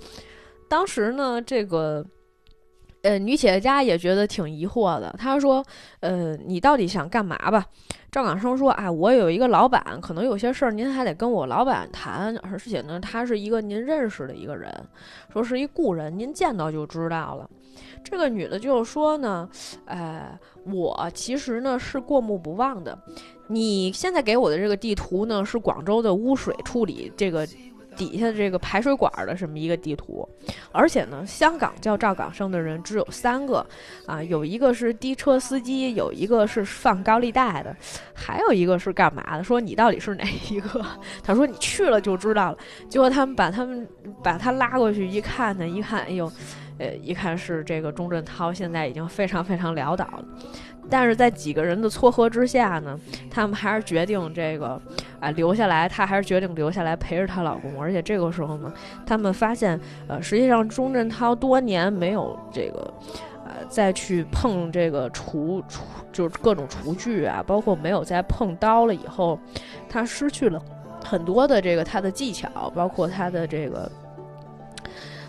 [0.70, 2.04] 当时呢，这个
[3.02, 5.14] 呃，女企业家也觉得挺疑惑的。
[5.18, 5.64] 她说
[6.00, 7.66] ：“呃，你到底想干嘛吧？”
[8.14, 14.72] 赵岗生说：“哎，我有一个老板，可能有些事儿您还得跟我老板谈，而且呢，他是一个您认识的一个人，
[15.32, 17.50] 说是一故人，您见到就知道了。”
[18.04, 19.48] 这个女的就说呢
[19.86, 22.96] ：“呃，我其实呢是过目不忘的。
[23.48, 27.44] 你现在给我的这个地图呢，是广州的污水处理这个。”
[27.96, 30.28] 底下这个排水管的这么一个地图，
[30.72, 33.66] 而且呢，香港叫赵港生的人只有三个，
[34.06, 37.74] 啊，有一个是的车司机，有一个是放高利贷的，
[38.12, 39.44] 还有一个是干嘛的？
[39.44, 40.84] 说你到底是哪一个？
[41.22, 42.58] 他说你去了就知道了。
[42.88, 43.86] 结果他们把他们
[44.22, 46.30] 把他拉过去一看呢，一看，哎呦，
[46.78, 50.24] 呃，一看是这个钟镇涛，现在已经非常非常潦倒了。
[50.90, 52.98] 但是在几个人的撮合之下呢，
[53.30, 54.78] 他们还是决定这个，
[55.18, 55.88] 啊，留下来。
[55.88, 57.80] 她还是决定留下来陪着她老公。
[57.80, 58.70] 而且这个时候呢，
[59.06, 62.94] 他们发现，呃，实际上钟镇涛多年没有这个，
[63.46, 69.38] 呃，再去碰这个厨厨，就是各种厨具啊，包括没有再碰刀了以后，
[69.88, 70.60] 他失去了
[71.02, 73.90] 很多的这个他的技巧，包括他的这个。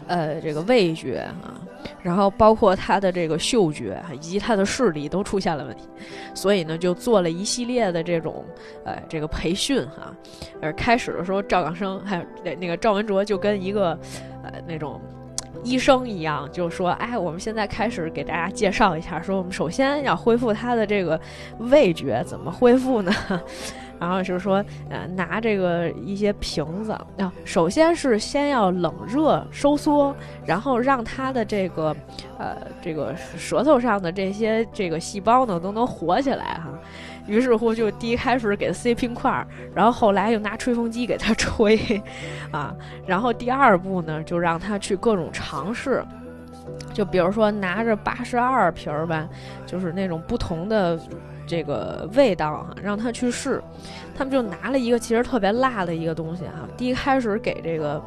[0.07, 1.59] 呃，这个味觉啊，
[2.01, 5.83] 然后包括他的这个嗅觉 以及他的视力都出现了问题，
[6.33, 8.45] 所以呢，就做了一系列的这种
[8.83, 10.13] 呃这个培训哈。
[10.61, 13.97] 而开始的时候，赵港生还有那那个赵文卓就跟一个
[14.43, 15.01] 呃那种
[15.63, 21.19] 医生一样，就说：“哎，我们现在开始给大家介绍一下，说我们首先要恢复他的这个
[21.57, 23.11] 味觉，怎么恢复呢？”
[24.05, 30.15] 然后就是说，呃，拿这个一些瓶子，啊，首先是先要冷热收缩，
[30.45, 31.95] 然后让它的这个，
[32.37, 36.69] 呃，这个舌头上的这些这个细胞呢都能活起来哈。
[37.25, 41.75] 于是乎，就第一开始给它塞冰块儿，然后后来又拿吹风机给它 吹，
[42.51, 42.75] 啊，
[43.07, 46.05] 然后第二步呢，就让它去各种尝试，
[46.93, 49.27] 就比如说拿着八十二瓶儿吧，
[49.65, 50.99] 就是那种不同的。
[51.47, 53.61] 这个味道哈，让他去试，
[54.17, 56.67] 他们就拿了一个其实特别辣的一个东西哈。
[56.77, 58.01] 第一开始给这个，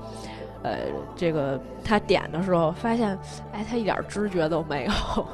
[0.63, 0.79] 呃，
[1.17, 3.19] 这个他点的时候，发现，
[3.53, 4.93] 哎，他一点知觉都没有。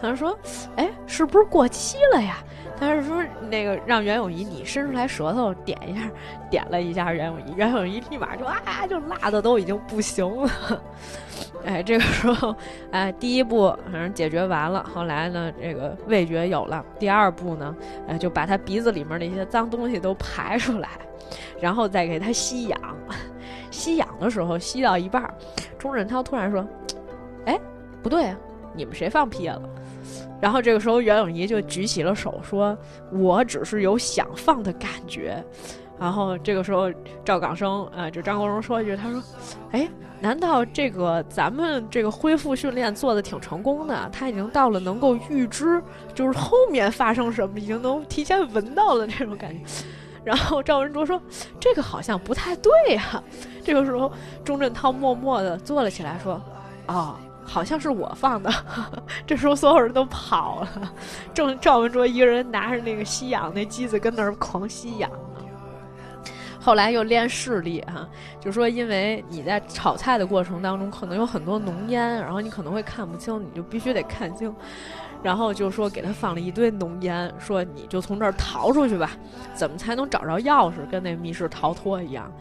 [0.00, 0.36] 他说，
[0.76, 2.38] 哎，是不是过期了呀？
[2.78, 6.10] 他是说那个让袁咏仪你伸出来舌头点一下，
[6.50, 10.50] 点了一下袁咏仪，袁咏仪立马就啊，就辣的都已经不行了。
[11.64, 12.54] 哎，这个时候，
[12.90, 14.84] 哎，第一步反正解决完了。
[14.94, 16.84] 后来呢，这个味觉有了。
[16.98, 17.74] 第二步呢，
[18.06, 20.90] 哎，就把他鼻子里面那些脏东西都排出来，
[21.60, 22.80] 然后再给他吸氧。
[23.70, 25.22] 吸氧的时候，吸到一半，
[25.78, 26.64] 钟镇涛突然说
[27.46, 27.58] ：“哎，
[28.02, 28.36] 不对啊，
[28.74, 29.60] 你们谁放屁了？”
[30.40, 32.76] 然后这个时候，袁咏仪就举起了手，说
[33.10, 35.42] ：“我只是有想放的感觉。”
[36.04, 36.92] 然后这个时候，
[37.24, 39.22] 赵港生啊，就张国荣说一句：“他说，
[39.72, 39.88] 哎。”
[40.20, 44.08] 难道这个咱们这个恢复训练做的挺成功的？
[44.10, 45.82] 他已经到了能够预知，
[46.14, 49.62] 就是后面发生什么，已经能提前闻到了这种感觉。
[50.24, 51.20] 然后赵文卓说
[51.60, 53.22] ：“这个好像不太对呀。”
[53.64, 54.10] 这个时候，
[54.44, 56.40] 钟镇涛默默地坐了起来，说
[56.88, 58.50] ：“哦，好像是我放的。
[59.26, 60.92] ”这时候所有人都跑了，
[61.34, 65.10] 正赵文卓一个人拿着那个吸氧那机子跟那儿狂吸氧。
[66.64, 68.08] 后来又练视力哈，
[68.40, 74.54] 就说因为你在炒菜的过程当中可能有很多浓烟，然后你可能会看不清，你就必须得看清。
[75.22, 79.10] 然后就说给他放了一堆浓烟，说你就从这儿逃出去吧，
[79.54, 82.32] 怎么才能找着钥匙，跟那密室逃脱一样。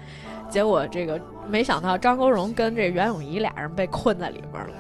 [0.49, 4.73] 结果这个没想到张国荣跟这袁咏仪俩人被困在里面了，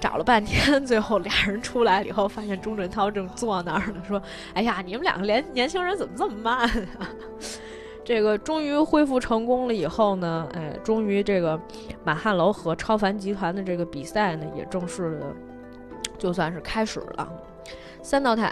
[0.00, 4.22] 找了半天，最后俩人出来了以后，发现钟镇涛正坐那儿呢，说
[4.54, 6.68] ：“哎呀，你们两个年年轻人怎么这么慢啊？”
[8.08, 11.60] 这个终于恢复成功了以后呢，哎，终于这个
[12.02, 15.36] 满汉楼和超凡集团的这个比赛呢，也正式的
[16.16, 17.30] 就算是开始了。
[18.02, 18.50] 三道菜，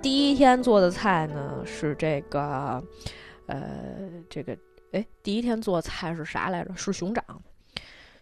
[0.00, 2.80] 第一天做的菜呢是这个，
[3.46, 4.56] 呃，这个，
[4.92, 6.72] 哎，第一天做菜是啥来着？
[6.76, 7.24] 是熊掌。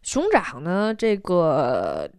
[0.00, 2.10] 熊掌呢，这个。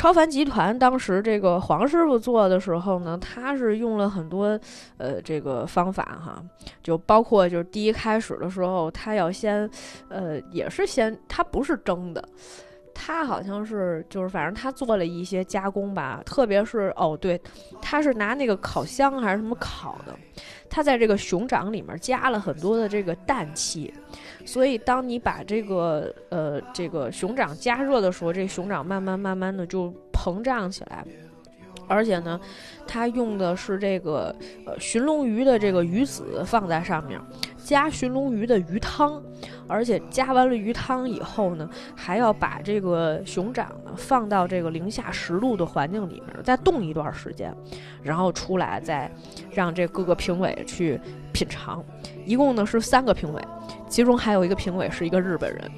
[0.00, 4.58] 超凡集团当时这个黄师傅做的时候呢，他是用了很多，
[4.96, 6.42] 呃，这个方法哈，
[6.82, 9.68] 就包括就是第一开始的时候，他要先，
[10.08, 12.28] 呃，也是先，他不是蒸的，
[12.94, 17.38] 他好像是就是反正他做了一些加工吧，特别是哦对，
[17.82, 20.16] 他是拿那个烤箱还是什么烤的，
[20.70, 23.92] 他在这个熊掌里面加了很多的这个氮气。
[24.44, 31.04] 所以，当你把这个呃这个熊掌加热的时候，这熊掌慢慢慢慢的就膨胀起来，
[31.86, 32.40] 而且呢，
[32.86, 34.34] 它用的是这个
[34.66, 37.20] 呃寻龙鱼的这个鱼籽放在上面，
[37.56, 39.22] 加寻龙鱼的鱼汤，
[39.68, 47.54] 而且加完了鱼汤以后呢，还要把这个熊掌呢放到这个零下十度的环境里面再冻一段时间，
[48.02, 49.10] 然后出来再
[49.50, 51.00] 让这各个评委去
[51.32, 51.84] 品尝。
[52.24, 53.42] 一共呢是三个评委，
[53.90, 55.70] 其中还有一个评委是一个日本人。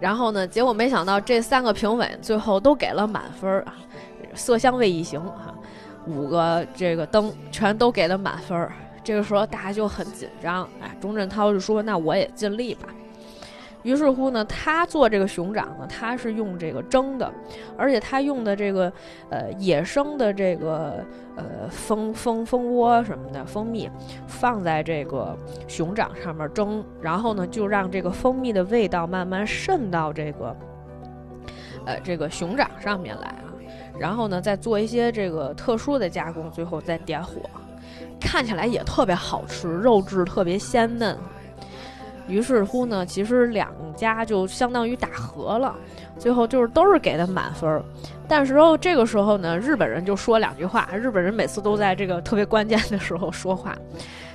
[0.00, 3.74] 然后呢，结果没想到这三个评委最后都给了满分啊。
[4.34, 5.52] 色香味一行哈，
[6.06, 8.72] 五个这个灯全都给了满分儿。
[9.02, 12.88] 这个时候大家就很紧张，哎，钟镇涛就说：“那我也尽力吧。”
[13.84, 17.32] 于是乎呢，他做这个熊掌呢，他是用这个蒸的，
[17.76, 18.92] 而且他用的这个
[19.30, 21.04] 呃野生的这个
[21.36, 23.88] 呃蜂蜂蜂窝什么的蜂蜜
[24.26, 25.38] 放在这个
[25.68, 30.56] 熊掌上面蒸，然后呢就让这个蜂蜜的味道慢慢渗到这个
[31.86, 33.44] 呃这个熊掌上面来啊。
[33.98, 37.40] 然后呢，再做一些这个特殊的加工，最后再点火，
[38.20, 41.16] 看起来也特别好吃，肉质特别鲜嫩。
[42.28, 45.74] 于是乎呢，其实两家就相当于打和了，
[46.18, 47.82] 最后就是都是给的满分。
[48.28, 53.76] 但是哦，这个时候呢，日本人就说两句话，日本人每次都在这个特别关键的时候说话。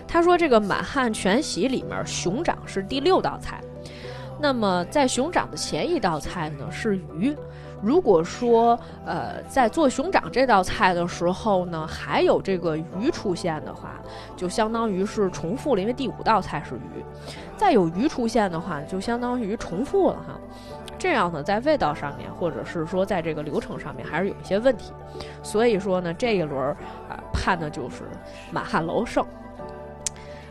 [0.06, 3.62] 他说：“这个满汉全席里面，熊掌是第六道菜。
[4.40, 7.36] 那么在熊掌的前一道菜呢是鱼。”
[7.82, 13.96] 如果说，呃，在做熊掌这道菜的时候呢，还有这个鱼出现的话，
[14.38, 17.04] 就相当于是重复了，因为第五道菜是鱼，
[17.58, 20.40] 再有鱼出现的话，就相当于重复了哈。
[20.98, 24.94] 这样呢，在味道上面，或者是说在这个流程上面，还是有一些问题。
[25.42, 26.70] 所以说呢，这一轮
[27.10, 28.04] 啊，判的就是
[28.52, 29.26] 满汉楼胜。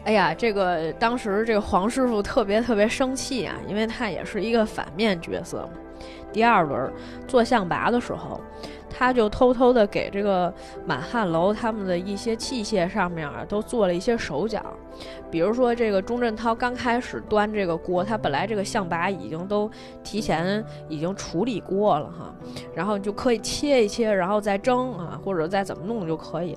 [0.05, 5.69] 哎呀，这个当时这个黄师傅特别特别生气啊，因为他也是一个反面角色。
[6.33, 6.93] 第二轮
[7.29, 8.41] 做象拔的时候，
[8.95, 10.53] 他就偷偷的给这个
[10.85, 14.63] 满汉楼他们的一些器械上面啊都做了一些手脚，
[15.31, 19.71] 比如说这个钟镇涛刚开始端这个锅，他本来这个象拔已经都
[20.05, 22.35] 提前已经处理过了哈，
[22.75, 26.57] 然后就可以切一切，然后再蒸啊，或者再怎么弄就可以。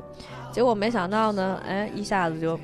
[0.51, 2.59] 结果没想到呢，哎，一下子就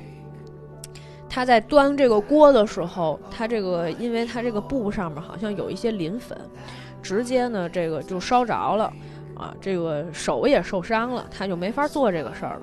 [1.28, 6.38] 他在端这个锅的时候，他这个因为他这个布上面好像有一些磷粉。
[7.02, 8.92] 直接呢，这个就烧着了，
[9.36, 12.62] 啊，这个手也受伤了，他就没法做这个事儿了。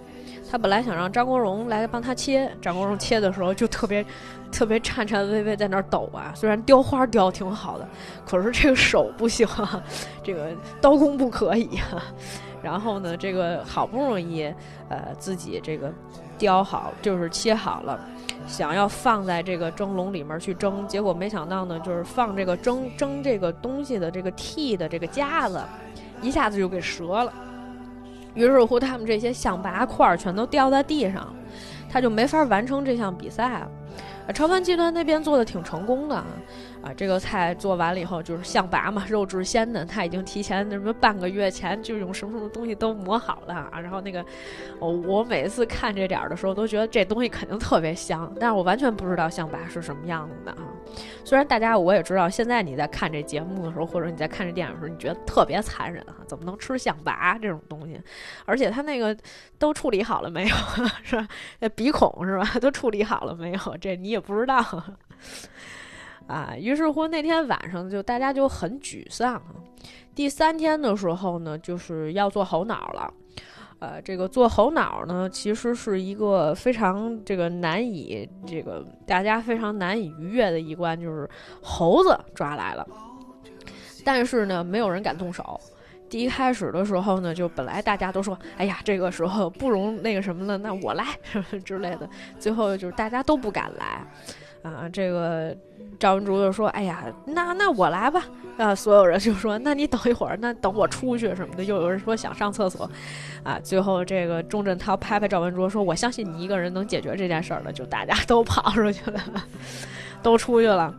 [0.52, 4.04] 他本来想让张国荣来帮他切，张国荣切的时候就特别
[4.52, 6.34] 特别颤颤巍巍在那儿抖啊。
[6.36, 7.88] 虽然雕花雕挺好的，
[8.26, 9.84] 可是这个手不行，啊
[10.24, 10.50] 这个
[10.82, 11.80] 刀工不可以。
[12.62, 14.44] 然后呢，这个好不容易
[14.90, 15.94] 呃自己这个
[16.38, 18.00] 雕好，就是切好了。
[18.48, 25.62] 想要放在这个蒸笼里面去蒸，结果没想到呢，就是放这个蒸蒸这个东西的这个屉的这个夹子，
[26.22, 27.34] 一下子就给折了。
[28.36, 31.34] 于是乎，他们这些象拔块全都掉在地上，
[31.90, 33.68] 他就没法完成这项比赛了。
[34.34, 36.26] 超凡集团那边做的挺成功的啊。
[36.82, 39.86] 啊，这个菜做完了以后就是象拔嘛，肉质鲜嫩。
[39.86, 43.80] 他已经提前什么半个月前就用什么什么东西都磨好了啊。
[43.82, 44.26] 然后那个，
[44.80, 50.70] 我我每次看这点儿的时候都觉得这东西肯定特别香，但是我完全不知道象拔是什么样子的啊。
[51.26, 58.00] 虽然大家我也知道，现在你在看这节目的时候，或者你在看这电影的时候，你觉得特别残忍哈，怎么能吃象拔这种东西？
[58.46, 59.16] 而且他那个
[59.58, 60.56] 都处理好了没有？
[61.04, 61.28] 是吧？
[61.60, 62.46] 那鼻孔是吧？
[62.62, 63.78] 都处理好了没有？
[63.82, 64.64] 这你也不知道。
[66.30, 69.42] 啊，于是乎那天晚上就大家就很沮丧。
[70.14, 73.12] 第三天的时候呢，就是要做猴脑了。
[73.80, 81.28] 呃，这个做猴脑呢，其实是一个非常这个难以这个大家非常难以逾越的一关，就是
[81.64, 82.86] 猴子抓来了，
[84.06, 85.60] 但是呢，没有人敢动手。
[86.10, 91.06] 第一开始的时候呢，就本来大家都说，哎呀，这个时候不容那个什么了，那我来
[91.64, 92.10] 之类的。
[92.38, 94.06] 最后就是大家都不敢来。
[94.62, 95.56] 啊，这个
[95.98, 98.24] 赵文竹就说：“哎呀，那那我来吧。”
[98.58, 102.90] 啊，所有人就说：“那你等一会儿，那等我出去什么的。”又有人说想上厕所，
[103.42, 109.20] 啊，最后这个钟镇涛拍拍赵文竹说：“我相信你一个人能解决这件事儿的。”就大家都跑出去了，
[110.22, 110.94] 都出去了。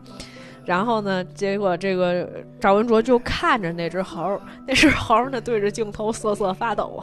[0.65, 2.27] 然后呢，结果这个
[2.59, 6.99] 赵文卓就看着那只猴，那只猴呢对着镜头瑟瑟发抖，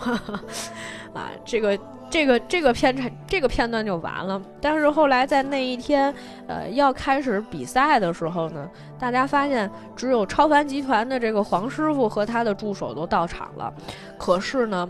[1.14, 1.79] 啊，这个。
[2.11, 6.12] 这个这个片场这个片段就完了，但是后来在那一天，
[6.47, 8.68] 呃，要开始比赛的时候呢，
[8.99, 13.72] 大家发现只有超凡集团的这个黄师傅和他的助手都到场了，
[14.16, 14.89] 可是呢，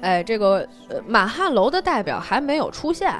[0.00, 0.66] 哎，这个
[1.06, 3.12] 满汉楼的代表还没有出现，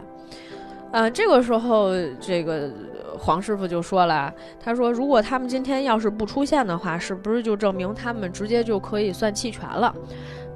[0.93, 1.91] 呃，这个时候
[2.21, 2.71] 这个
[3.19, 9.95] 黄师傅就说了，他说如果他们今天要是不出现的话，是不是就证明他们直接就可以算弃权了？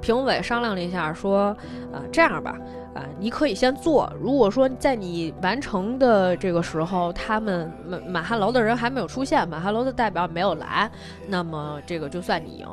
[0.01, 1.55] 评委商量了一下，说，
[1.91, 2.57] 啊，这样吧，
[2.93, 4.11] 啊，你可以先做。
[4.19, 10.89] 如果说在你完成的这个时候，他们满满汉楼的人还没有出现，满汉楼的代表没有来，
[11.27, 12.67] 那么这个就算你赢。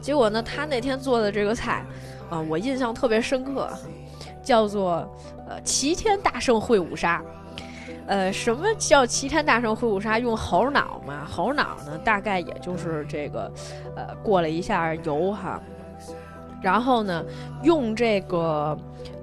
[0.00, 1.84] 结果呢，他那天做的这个菜，
[2.28, 3.68] 啊，我印象特别深刻，
[4.42, 5.08] 叫做
[5.48, 7.22] 呃齐天大圣会五杀。
[8.06, 10.18] 呃，什么叫齐天大圣会五杀？
[10.18, 11.26] 用猴脑嘛？
[11.26, 13.50] 猴脑呢，大概也就是这个，
[13.96, 15.58] 呃，过了一下油哈。
[16.62, 17.24] 然后呢，
[17.62, 18.76] 用这个，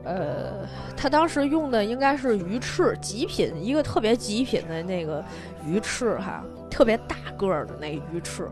[0.03, 5.23] 呃，他当时用的应该是鱼翅，极品一个特别极品的那个
[5.65, 8.47] 鱼翅哈，特别大个儿的那鱼翅，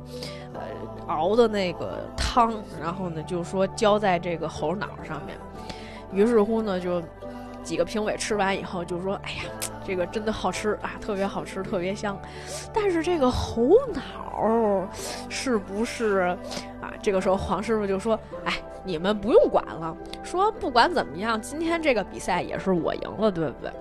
[0.53, 0.61] 呃，
[1.07, 5.37] 熬的那个汤，然后呢，就说浇在这个猴脑上面。
[6.11, 6.99] 于是乎呢，就
[7.63, 9.43] 几个评委吃完以后就说：“哎呀，
[9.85, 12.19] 这个真的好吃啊，特别好吃，特别香。”
[12.73, 14.87] 但是这个猴脑
[15.29, 16.35] 是不是
[16.81, 16.91] 啊？
[17.03, 18.53] 这个时候黄师傅就说：“哎。”
[18.83, 19.95] 你们不用管了。
[20.23, 23.71] 说不管怎么样，今天这个比赛也是我赢了，对不对？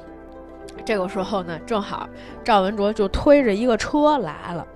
[0.84, 2.08] 这个时候呢，正好
[2.44, 4.66] 赵文卓就推着一个车来了，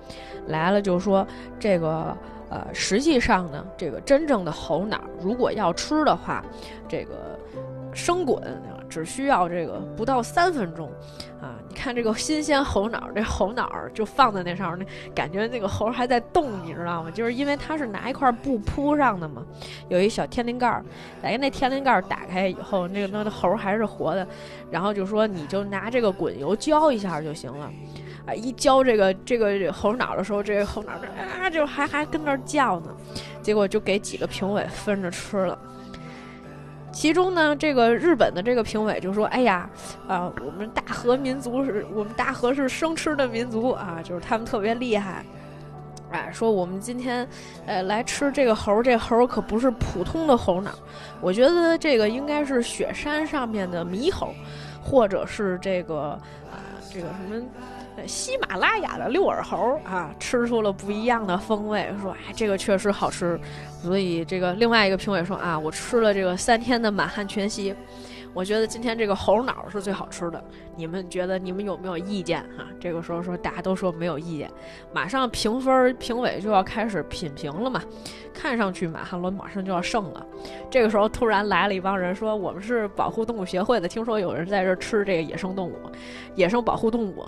[0.47, 1.25] 来了就说
[1.59, 2.15] 这个
[2.49, 6.43] 呃，实际上呢，这个真正的猴脑，如果要吃的话，
[6.87, 7.39] 这个
[7.93, 8.41] 生滚。
[8.93, 10.87] 只需要这个不到三分钟，
[11.41, 17.09] 啊，你看这个新鲜猴脑，这猴脑就放在那上面，那感觉那个猴还在动，你知道吗？
[17.09, 19.43] 就是因为它是拿一块布铺上的嘛，
[19.89, 20.85] 有一小天灵盖儿，
[21.23, 24.27] 哎，那天灵盖儿打开以后，那个那个猴还是活的，
[24.69, 27.67] 然后就说你就拿这个滚油浇一下就行了，
[28.27, 30.91] 啊，一浇这个这个猴脑的时候，这个猴脑
[31.41, 32.95] 啊就还还跟那叫呢，
[33.41, 35.57] 结果就给几个评委分着吃了。
[36.93, 39.67] 其中呢，这个日本的这个评委就说：“哎呀，
[40.07, 45.25] 啊，我们大和民族是我们大和是生吃的民族啊，就是他们特别厉害。
[46.11, 47.27] 哎，说我们今天，
[47.65, 50.71] 呃，来吃这个猴，这猴可不是普通的猴脑，
[51.19, 54.31] 我觉得这个应该是雪山上面的猕猴，
[54.81, 56.11] 或者是这个
[56.51, 56.61] 啊，
[56.93, 57.43] 这个什么。”
[58.05, 61.89] 喜马拉雅的六耳猴啊，吃出了不一样的风味。
[62.01, 63.39] 说，哎，这个确实好吃。
[63.81, 67.75] 所以，这个另外一个评委说啊，我吃了这个三天的满汉全席。
[68.33, 70.43] 我觉得今天这个猴脑是最好吃的，
[70.75, 72.65] 你们觉得你们有没有意见哈？
[72.79, 74.49] 这个时候说大家都说没有意见，
[74.91, 77.79] 马上评分评委就要开始品评了嘛，
[78.33, 80.25] 看上去马汉伦马上就要胜了。
[80.71, 85.77] 这个时候突然来了一帮人说我们是保护动物协会的，听说有人在这吃这个野生动物，
[86.33, 87.23] 野生保护动物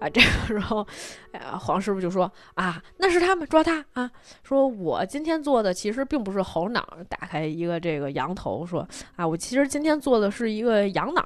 [0.00, 0.08] 啊。
[0.08, 0.86] 这个时候，
[1.32, 4.10] 哎呀，黄师傅就说啊，那是他们抓他啊，
[4.42, 8.86] 说我今天做的其实并不是猴脑，打开一个这个羊头说
[9.16, 10.50] 啊，我其实今天做的是。
[10.50, 11.24] 一个羊脑，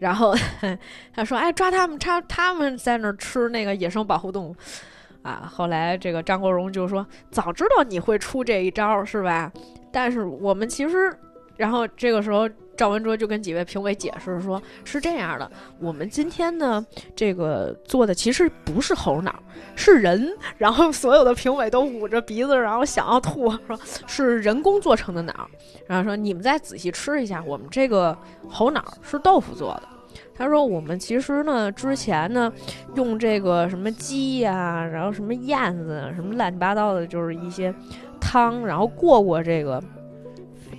[0.00, 0.34] 然后
[1.14, 4.56] 他说：“哎，抓他们，他他们在那儿吃那个野生保护动物
[5.22, 9.52] 啊。”后来这个张国荣就说：“早知道你会出这一招，是吧？
[9.92, 11.16] 但是我们其实……
[11.56, 19.34] 然后这个时候。”赵文卓就跟几位评委解释说：“是这样的，我们今天呢，这个做的其实不是猴脑，
[19.74, 20.30] 是人。
[20.58, 25.48] 然后所有的评委都捂着鼻子，然后想要吐，说是人工做成的脑。
[25.86, 28.16] 然后说你们再仔细吃一下，我们这个
[28.48, 29.82] 猴脑是豆腐做的。
[30.36, 32.52] 他说我们其实呢，之前呢，
[32.96, 37.72] 用这个什么鸡呀，然后什么燕子，什么乱七八糟的，就是一些
[38.20, 39.82] 汤，然后过过这个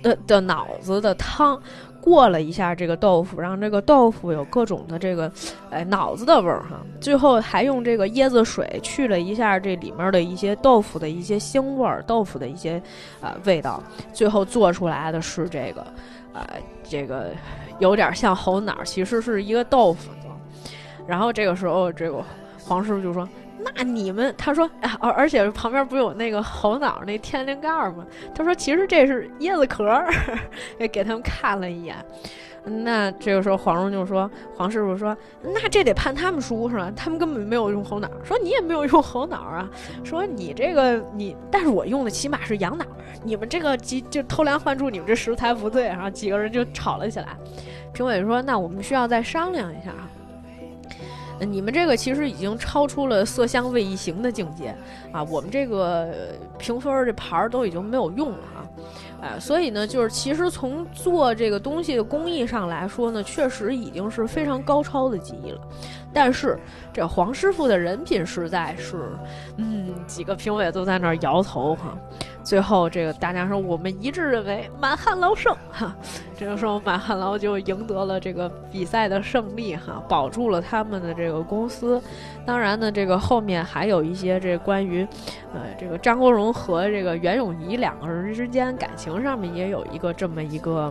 [0.02, 1.60] 的的脑子的汤。”
[2.06, 5.28] 过了一下这个豆腐，让这个豆腐有各种的这个，
[5.70, 6.80] 哎，脑子的味儿哈。
[7.00, 12.80] 最后还用这个椰子水去了一下这里面的一些豆腐的一些腥味儿，豆腐的一些
[13.20, 13.82] 啊味道。
[14.12, 15.80] 最后做出来的是这个，
[16.32, 16.48] 啊，
[16.88, 17.32] 这个
[17.80, 20.12] 有点像猴脑，其实是一个豆腐。
[21.08, 22.22] 然后这个时候，这个
[22.62, 23.28] 黄师傅就说。
[23.74, 28.06] 那你们，他说，而而且旁边不有那个猴脑那天灵盖吗？
[28.34, 30.02] 他说，其实这是椰子壳，
[30.78, 31.96] 也给他们看了一眼。
[32.82, 36.90] 那这个时候黄蓉就说，黄师傅说，那这得判他们输是吧？
[36.96, 39.70] 他们根本没有用猴脑，说你也没有用猴脑啊，
[40.02, 42.84] 说你这个你，但是我用的起码是羊脑，
[43.22, 47.36] 你们这个就就偷梁换柱，你们这食材不对，然后几个人就吵了起来。
[47.92, 50.10] 评委说，那我们需要再商量一下啊。
[51.40, 54.74] 你们这个其实已经超出了色香味一形的境界
[55.12, 55.22] 啊！
[55.24, 56.08] 我们这个
[56.58, 58.64] 评分这牌儿都已经没有用了啊！
[59.20, 65.60] 哎，所以呢，就是其实从做这个东西的工艺上来说呢，确实已经是非常高超的技艺了。
[66.16, 66.58] 但是
[66.94, 69.10] 这黄师傅的人品实在是，
[69.58, 71.94] 嗯，几个评委都在那儿摇头哈。
[72.42, 75.94] 最后这个大家说，我们一致认为满汉捞胜哈。
[76.34, 82.00] 这个时候满汉捞就赢得了这个比赛的胜利哈，保住了他们的这个公司。
[82.46, 85.06] 当然呢，这个后面还有一些这关于，
[85.52, 90.90] 呃，这个张国荣和这个袁咏仪两个人之间感情上面也有一个这么一个，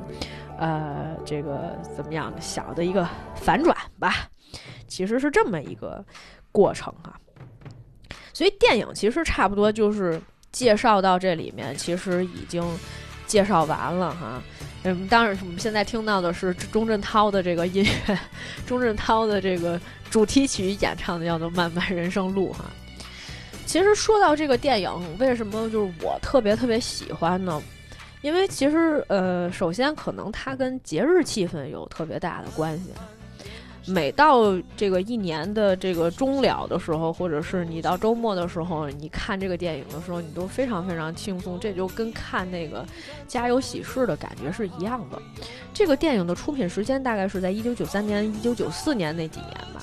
[0.59, 4.13] 呃，这个怎么样小的一个反转吧。
[4.87, 6.03] 其实是这么一个
[6.51, 7.19] 过程哈，
[8.33, 12.63] 所以电影其实差不多就是介绍到这里面，其实已经
[13.27, 14.41] 介绍完了哈。
[14.83, 18.19] 嗯，当然我们现在听到的是钟镇涛的这个音乐，
[18.67, 19.81] 钟镇涛的这个
[20.11, 22.65] 主题曲演唱的叫做《漫漫人生路》哈。
[23.65, 27.61] 其实说到这个电影，为什么就是我特别特别喜欢呢？
[28.21, 32.91] 因为其实呃，首先可能它跟节日气氛有特别大的关系。
[33.87, 42.83] 每到这个一年的这个终了的时候，或者是你到周末的时候，你看这个电影的时候，你都非常非常轻松，这就跟看那个
[43.27, 45.21] 《家有喜事》的感觉是一样的。
[45.73, 49.81] 这个电影的出品时间大概是在一九九三年、一九九四年那几年吧，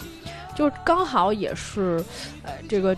[0.57, 2.03] 就刚好也是，
[2.43, 2.97] 呃，这个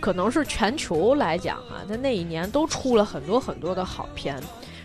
[0.00, 4.40] 可能是全球来讲啊，在那一年都出了很多很多的好片。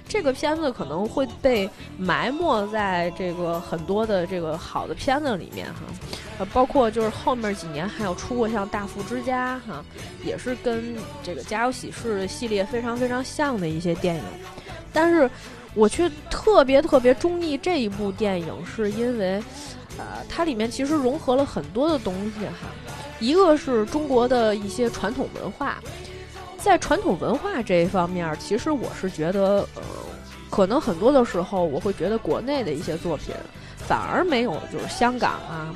[0.08, 5.82] 这个片子可能会被埋没在这个很多的这个好的片子里面哈，
[6.40, 9.84] 呃，包括就是后面几年还有出过像《大富之家》哈，
[10.24, 14.24] 也是跟这个《家有喜事》系列非常非常像的一些电影，
[14.94, 15.30] 但是
[15.74, 19.44] 我却特别特别中意这一部电影，是因为，
[19.98, 22.70] 呃，它里面其实融合了很多的东西哈，
[23.20, 25.82] 一个是中国的一些传统文化。
[26.66, 29.84] 在传统文化这一方面，其实我是觉得，呃，
[30.50, 33.36] 可能很多的时候，我会觉得国内的一些作品
[33.78, 35.72] 反而没有，就是香港啊，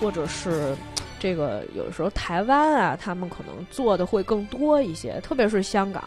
[0.00, 0.76] 或者是
[1.18, 5.20] 这个有时候台湾啊，他们可能做的会更多一些。
[5.22, 6.04] 特别是香港，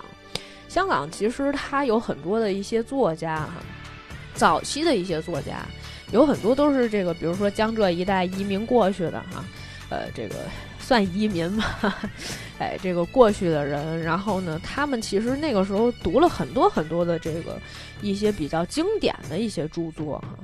[0.70, 3.56] 香港其实它有很多的一些作家哈，
[4.34, 5.58] 早期的一些作家
[6.14, 9.44] 有很多都是这个，比如说江浙一带移民过去的哈，
[9.90, 10.36] 呃，这个。
[10.92, 12.02] 算移民吧，
[12.60, 17.58] 哎，这个过去的人，然后呢，他们其实那个时候读了很多很多的这个
[18.02, 20.36] 一些比较经典的一些著作哈，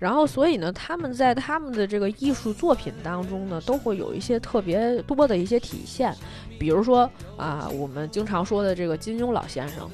[0.00, 6.12] 然后所以呢，他们在他们的这个艺术作品当中呢，都会有一些特别多的一些体现，
[6.58, 9.84] 比如说啊，我们经常说的这个金庸老先生，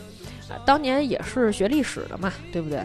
[0.49, 2.79] 啊，当年也是学历史的嘛，对不对？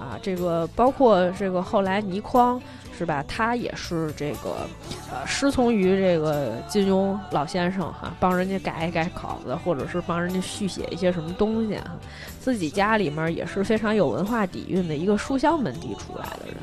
[0.00, 2.60] 啊，这个包括这个后来倪匡。
[2.96, 3.22] 是吧？
[3.28, 4.66] 他也是这个，
[5.10, 11.96] 呃，师从于这个金庸老先生哈，帮人家改一改稿子，或者是帮人家续写一些什么东西啊。
[12.40, 16.56] 自己家里面也是非常有文化底蕴的一个书香门第出来的人，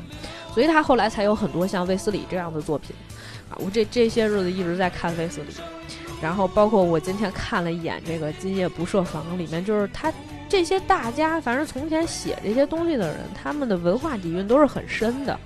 [0.52, 2.96] 所以他后来才有很多像卫斯理这样的作品
[3.50, 3.54] 啊。
[3.60, 5.48] 我这这些日子一直在看卫斯理，
[6.22, 10.10] 然后包括我今天看了一眼这个《今夜不设防》里面，就是他
[10.48, 15.38] 这些大家，反正从前写这些东西的人，他们的文化底蕴都是很深的。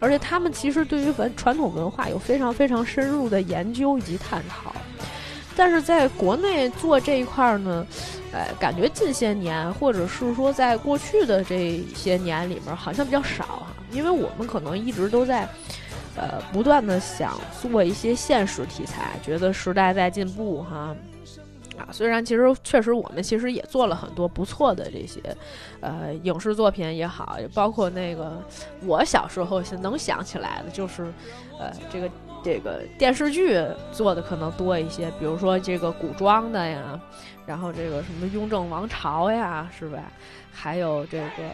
[0.00, 4.72] 而且他们其实对于文传统文化有非常非常深入的研究以及探讨，
[5.56, 7.86] 但是在国内做这一块儿呢，
[8.32, 15.48] 呃，感觉近些年或者是说在过去的这些年里面好像比较少哈，因为我们可能一直都在，
[16.14, 20.94] 呃，不断的想做一些现实题材，觉得时代在进步哈。
[21.78, 25.20] 啊，虽然其实确实我们其实也做了很多不错的这些，
[25.80, 28.42] 呃，影视作品也好，包括那个
[28.84, 31.12] 我小时候能想起来的，就是，
[31.58, 32.10] 呃，这个
[32.42, 33.60] 这个电视剧
[33.92, 36.98] 做的可能多一些，比如说这个古装的呀，
[37.46, 39.98] 然后这个什么雍正王朝呀，是吧？
[40.52, 41.44] 还有这个，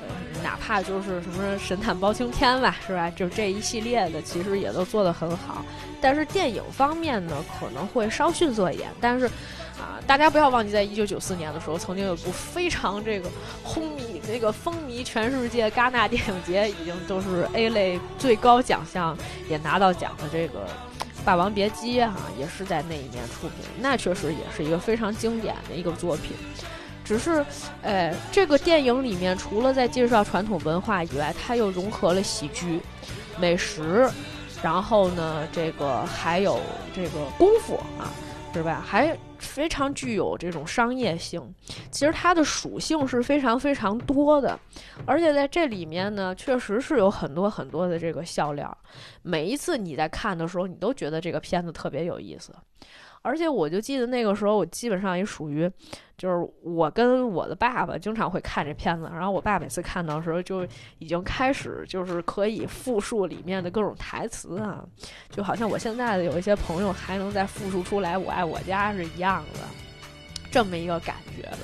[0.00, 3.10] 呃，哪怕就是什么神探包青天吧，是吧？
[3.10, 5.64] 就这一系列的，其实也都做得很好。
[6.00, 8.90] 但是电影方面呢，可能会稍逊色一点。
[9.00, 9.28] 但是，
[9.82, 13.28] 啊，大家不要忘记，在一九九四年的时候，曾经有部非常这个
[13.64, 19.18] 轰迷、那个风靡全世界，戛纳电影节已经都是 A 类最高奖项
[19.48, 20.60] 也拿到奖的这个
[21.24, 23.58] 《霸王别姬》哈，也是在那一年出品。
[23.80, 26.36] 那确实也是一个非常经典的一个作品。
[27.04, 27.44] 只是，
[27.82, 32.80] 呃，这个电影里面除了在介绍传统文化以外，它又融合了喜剧、
[33.40, 34.08] 美食，
[34.62, 36.60] 然后呢，这个还有
[36.94, 38.06] 这个功夫啊，
[38.54, 38.80] 是吧？
[38.86, 41.54] 还非常具有这种商业性。
[41.90, 44.58] 其实它的属性是非常非常多的，
[45.04, 48.76] 而且在这里面呢，确实是有很多很多的这个笑料。
[49.22, 52.54] 每一次你在看的时候，你都觉得这个片子特别有意思。
[53.22, 55.70] 而且我就记得那个时候，我基本上也属于，
[56.18, 60.66] 就是我跟我的爸爸经常会看这片子，然后我爸每次看到的时候，就
[60.98, 64.84] 已经开始就是可以复述里面的各种台词啊，
[65.30, 69.60] 就好像我现在的有一些朋友还能再复述出来“我爱我家”是一样的，
[70.50, 71.58] 这么一个感觉的。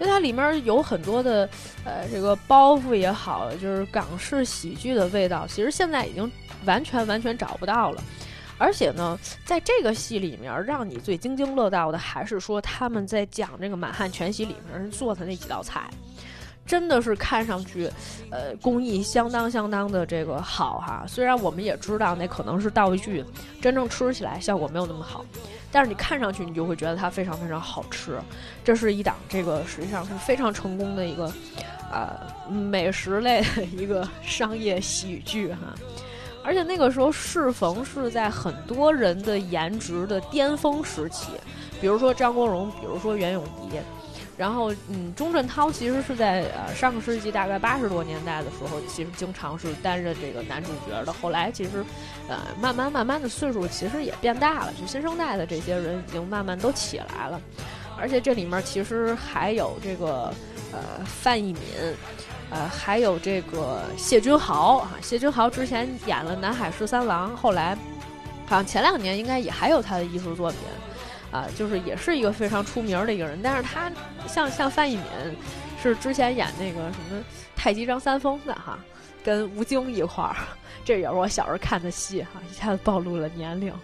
[0.00, 1.48] 因为它里面有很多的，
[1.84, 6.28] 呃，这个包袱也好，就是港式喜剧的味道，其实现在已经
[6.64, 8.02] 完全完全找不到了。
[8.56, 15.90] 而且呢，在这个戏里面，让你最津津乐道的，还是说他们在讲这个满汉全席里面做的那几道菜，
[16.64, 17.90] 真的是看上去，
[18.30, 21.04] 呃，工艺相当相当的这个好哈。
[21.06, 23.24] 虽然我们也知道那可能是道具，
[23.60, 25.24] 真正吃起来效果没有那么好，
[25.72, 28.18] 但是你看上去你就会觉得它非常非常好吃。
[28.62, 31.30] 这是一档这个实际上是非常成功的一个，
[31.90, 35.74] 呃，美食类的一个商业喜剧哈。
[36.44, 41.28] 而且那个时候适逢是在很多人的颜值的巅峰时期，
[41.80, 43.78] 比如说张国荣，比如说袁咏仪，
[44.36, 51.12] 然后嗯，钟镇涛其实是在呃上个世纪大概八十多年代的时候，其实经常是担任这个男主角的。
[51.12, 51.82] 后来其实，
[52.28, 57.40] 呃，慢慢慢慢的岁数其实也变大了，就新生代的这些人已经慢慢都起来了。
[57.96, 60.30] 而且这里面其实还有这个
[60.72, 61.62] 呃范逸民。
[62.54, 67.76] 呃，还有这个谢君豪啊，谢君豪之前演了《南海十三郎》，后来
[68.46, 70.60] 好像前两年应该也还有他的艺术作品，
[71.32, 73.40] 啊，就是也是一个非常出名的一个人。
[73.42, 73.90] 但是他
[74.28, 75.04] 像像范逸民，
[75.82, 77.18] 是之前演那个什么
[77.56, 78.78] 《太极张三丰》的哈，
[79.24, 80.36] 跟吴京一块儿，
[80.86, 83.74] 这也是我小时候看的戏哈，一下子暴露了年龄。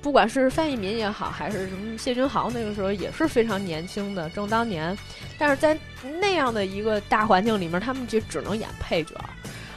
[0.00, 4.96] 不管是范逸民也好，还是什么谢君豪，那个时候也是非常年轻的，正当年。
[5.36, 5.76] 但是在
[6.20, 9.14] 那样的一个大环境里面，他们就只能演配角，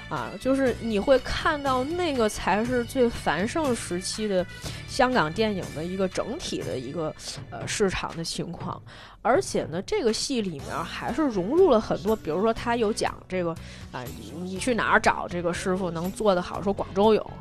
[0.09, 4.45] 啊，就是你会看到那个才是最繁盛时期的
[4.87, 7.13] 香港电影的一个整体的一个
[7.49, 8.81] 呃市场的情况。
[9.23, 13.55] 而且呢，这个戏里面还是融入了很多，比如说他有讲这个
[13.91, 14.03] 啊，
[14.35, 16.61] 你去哪儿找这个师傅能做得好？
[16.61, 17.31] 说广州有。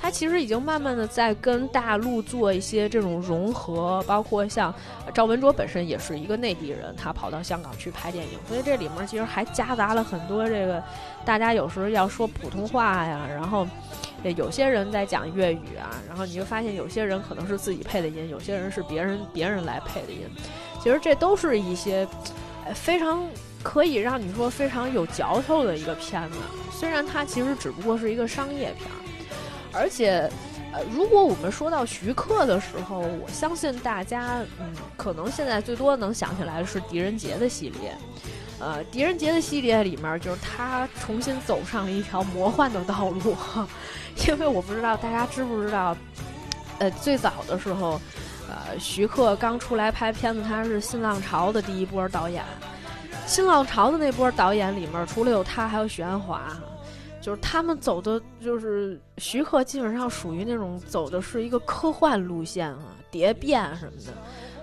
[0.00, 4.74] 他其实已经慢慢的在跟大陆做一些这种融合，包括像
[5.14, 10.82] 赵文卓本身也是一个内地人，他跑到香港去拍电影，所以这里面其实还夹杂了很多这个
[11.24, 13.66] 大家有时候要说普通话呀，然后
[14.36, 20.28] 有些人在讲粤语啊，然后你就发现有些人可能是自己配的音，有些人是别人别人来配的音，
[20.82, 22.06] 其实这都是一些
[22.74, 23.24] 非常
[23.62, 26.38] 可以让你说非常有嚼头的一个片子，
[26.72, 28.98] 虽然它其实只不过是一个商业片儿。
[29.72, 30.30] 而且，
[30.72, 37.96] 呃，如果我们说到徐克的时候，我相信大家，嗯，可能现在最多能想起来的是《狄仁杰》的系列。
[38.58, 43.36] 呃，《狄仁杰》的系列里面，就是他重新走上了一条魔幻的道路。
[44.28, 45.96] 因为我不知道大家知不知道，
[46.78, 48.00] 呃，最早的时候，
[48.48, 52.44] 呃，徐克刚出来拍片子，他是新浪潮的第一波导演。
[53.26, 56.42] 新浪潮的那波导演里面，除了有他，还有许鞍华。
[57.22, 64.12] 就是他们走的，就是徐克基本上属于那种走的是一个科幻路线啊，蝶变什么的。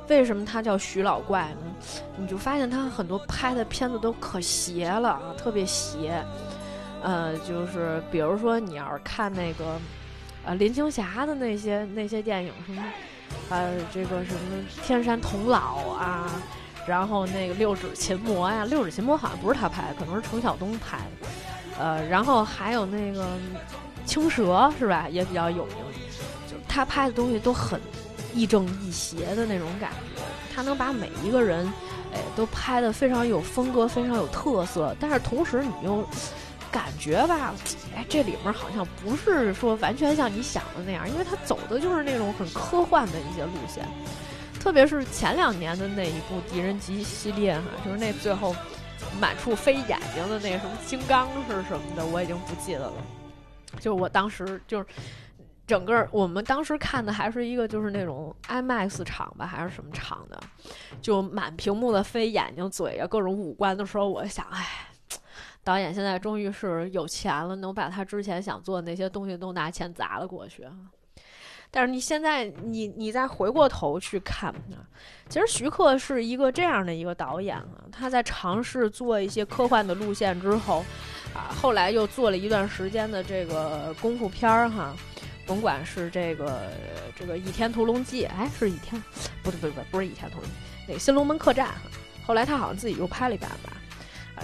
[0.09, 1.75] 为什么他叫徐老怪呢？
[2.17, 6.21] 你就发现他很多拍的片子都可邪了啊，特别邪。
[7.01, 9.79] 呃，就是比如说你要是看那个，
[10.43, 12.83] 呃，林青霞的那些那些电影，什么，
[13.51, 14.39] 呃，这个什么
[14.83, 16.29] 天山童姥啊，
[16.85, 21.27] 然后那个六指琴魔呀，六指琴魔好像不是他拍的，可能是程晓东拍的。
[21.79, 23.25] 呃，然后还有那个
[24.05, 25.75] 青蛇是吧，也比较有名。
[26.45, 27.79] 就他拍的东西都很
[28.33, 30.21] 亦正亦邪的那种感觉，
[30.53, 31.65] 他能把每一个人，
[32.13, 34.93] 哎，都拍的非常有风格，非常有特色。
[34.99, 36.05] 但是同时你又
[36.69, 37.53] 感觉吧，
[37.95, 43.87] 哎，这里面好像不是说完全像你想的那样，因为他走的就是那种很科幻的一些路线。
[44.59, 48.53] 特别是前两年的那一部《狄仁杰》系列哈，就是那最后。
[49.19, 52.93] 满处飞眼睛的那个什么金刚是什么的，我已经不记得了。
[53.79, 54.85] 就我当时就是
[55.67, 60.39] 整个我们当时看的还是一个就是那种 IMAX 场吧，还是什么场的，
[61.01, 64.65] 就满屏幕的飞眼睛、嘴啊，各种五官的时候，我想，哎，
[65.63, 70.67] 导演现在终于是有钱了，能把他之前想做的那些东西都拿钱砸了过去。
[71.71, 74.81] 但是你现在，你你再回过头去看啊，
[75.29, 80.83] 其实徐克是一个这样的一个导演啊，他在尝试做一些科幻的路线之后，
[81.33, 84.95] 啊，后来又做了一段时间的这个功夫片儿哈，
[85.45, 86.71] 甭管是这个
[87.15, 88.99] 这个《倚天屠龙记》，哎，是《倚天》，
[89.43, 90.51] 不对不对不，是《倚天屠龙记》，
[90.87, 91.67] 那《新龙门客栈》，
[92.25, 93.73] 后来他好像自己又拍了一版吧，《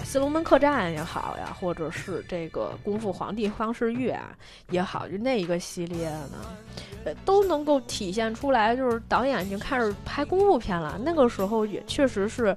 [0.04, 4.36] 新龙门客栈》也好呀，或者是这个《功夫皇帝方世玉》啊
[4.70, 6.56] 也好，就那一个系列呢，
[7.04, 10.98] 呃，都能够体现出来，就是导演已经开始拍功夫片了。
[11.02, 12.56] 那个时候也确实是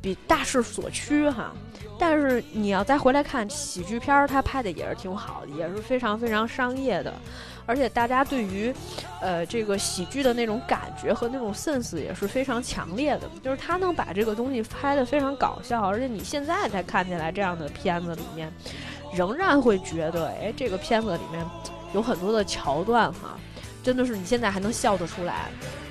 [0.00, 1.52] 比大势所趋哈。
[1.98, 7.12] 但是你要再回来看喜剧片，他拍的也是挺好的，也是非常非常商业的。
[7.70, 8.74] 而且大家对于，
[9.20, 18.52] 呃，这个喜剧的那种感觉和那种 sense 也是非常强烈的，就是他能把这个东西拍得非常搞笑，而且你现在再看起来这样的片子里面，
[19.14, 21.46] 仍然会觉得，哎，这个片子里面
[21.94, 23.38] 有很多的桥段哈，
[23.84, 25.48] 真的是你现在还能笑得出来。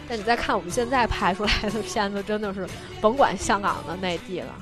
[0.09, 2.67] 但你再看我们现在拍出来的片子，真的是
[2.99, 4.53] 甭管香港的、内地了，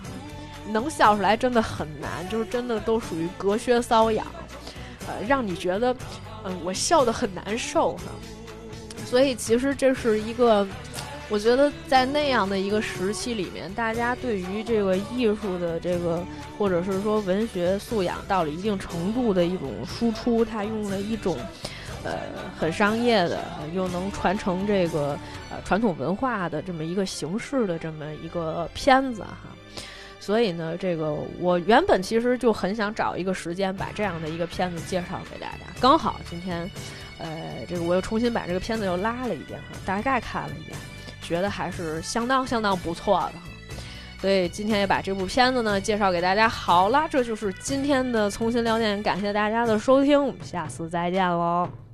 [0.69, 4.23] 能笑出来真的很难，就是真的都属于隔靴搔痒，
[5.07, 5.95] 呃，让你觉得。
[6.63, 8.03] 我笑得很难受哈，
[9.05, 10.67] 所以其实这是一个，
[11.29, 16.23] 我觉得在那样的一个时期里面，大家对于这个艺术的这个，
[16.57, 21.37] 或者是说文学素养到了一定程度的一种输出，他用了一种，
[22.03, 22.13] 呃，
[22.57, 23.43] 很商业的，
[23.73, 25.17] 又能传承这个
[25.49, 29.56] 呃传统文化的这么一个形式的这么一个片子哈。
[30.27, 35.59] 所以呢，这个我原本其实就很想找一个时间把这样的一个片子介绍给大家。
[35.79, 36.69] 刚好今天，
[37.17, 40.77] 呃，这个我又重新把这个片子又拉了一遍哈，大概看了一遍，
[41.21, 43.47] 觉得还是相当相当不错的哈。
[44.19, 46.49] 所以今天也把这部片子呢介绍给大家。
[46.49, 51.86] 好啦，这就是今天的重新聊电影，感谢大家的收听，我们下次再见喽。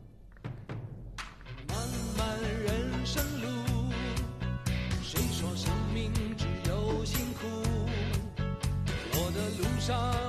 [9.84, 10.23] 上。